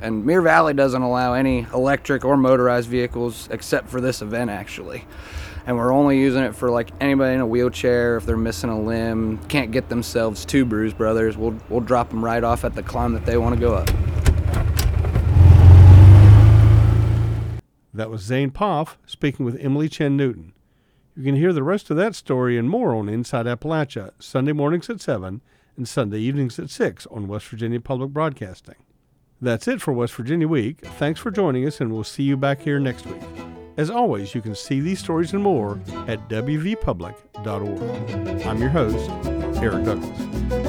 And 0.00 0.26
Muir 0.26 0.42
Valley 0.42 0.74
doesn't 0.74 1.02
allow 1.02 1.32
any 1.32 1.66
electric 1.72 2.24
or 2.24 2.36
motorized 2.36 2.88
vehicles 2.88 3.48
except 3.50 3.88
for 3.88 4.00
this 4.00 4.20
event, 4.22 4.50
actually. 4.50 5.04
and 5.66 5.76
we're 5.76 5.92
only 5.92 6.18
using 6.18 6.42
it 6.42 6.54
for 6.54 6.70
like 6.70 6.90
anybody 7.00 7.34
in 7.34 7.40
a 7.40 7.46
wheelchair 7.46 8.16
if 8.16 8.24
they're 8.24 8.36
missing 8.36 8.70
a 8.70 8.80
limb, 8.80 9.38
can't 9.48 9.72
get 9.72 9.88
themselves 9.88 10.44
to 10.46 10.64
Bruise 10.64 10.94
Brothers. 10.94 11.36
We'll 11.36 11.56
we'll 11.68 11.80
drop 11.80 12.10
them 12.10 12.24
right 12.24 12.44
off 12.44 12.64
at 12.64 12.74
the 12.74 12.82
climb 12.82 13.12
that 13.14 13.26
they 13.26 13.36
want 13.36 13.54
to 13.56 13.60
go 13.60 13.74
up. 13.74 13.90
That 17.92 18.10
was 18.10 18.22
Zane 18.22 18.50
Poff 18.50 18.98
speaking 19.06 19.44
with 19.44 19.56
Emily 19.60 19.88
Chen 19.88 20.16
Newton. 20.16 20.52
You 21.16 21.24
can 21.24 21.34
hear 21.34 21.52
the 21.52 21.62
rest 21.62 21.90
of 21.90 21.96
that 21.96 22.14
story 22.14 22.58
and 22.58 22.68
more 22.68 22.94
on 22.94 23.08
Inside 23.08 23.46
Appalachia, 23.46 24.10
Sunday 24.18 24.52
mornings 24.52 24.90
at 24.90 25.00
7 25.00 25.40
and 25.76 25.88
Sunday 25.88 26.18
evenings 26.18 26.58
at 26.58 26.68
6 26.68 27.06
on 27.06 27.26
West 27.26 27.48
Virginia 27.48 27.80
Public 27.80 28.10
Broadcasting. 28.10 28.74
That's 29.40 29.68
it 29.68 29.82
for 29.82 29.92
West 29.92 30.14
Virginia 30.14 30.48
Week. 30.48 30.80
Thanks 30.80 31.20
for 31.20 31.30
joining 31.30 31.66
us, 31.66 31.80
and 31.80 31.92
we'll 31.92 32.04
see 32.04 32.22
you 32.22 32.36
back 32.36 32.60
here 32.60 32.78
next 32.78 33.06
week. 33.06 33.22
As 33.76 33.90
always, 33.90 34.34
you 34.34 34.40
can 34.40 34.54
see 34.54 34.80
these 34.80 34.98
stories 34.98 35.34
and 35.34 35.42
more 35.42 35.78
at 36.06 36.28
wvpublic.org. 36.30 38.46
I'm 38.46 38.58
your 38.58 38.70
host, 38.70 39.10
Eric 39.62 39.84
Douglas. 39.84 40.65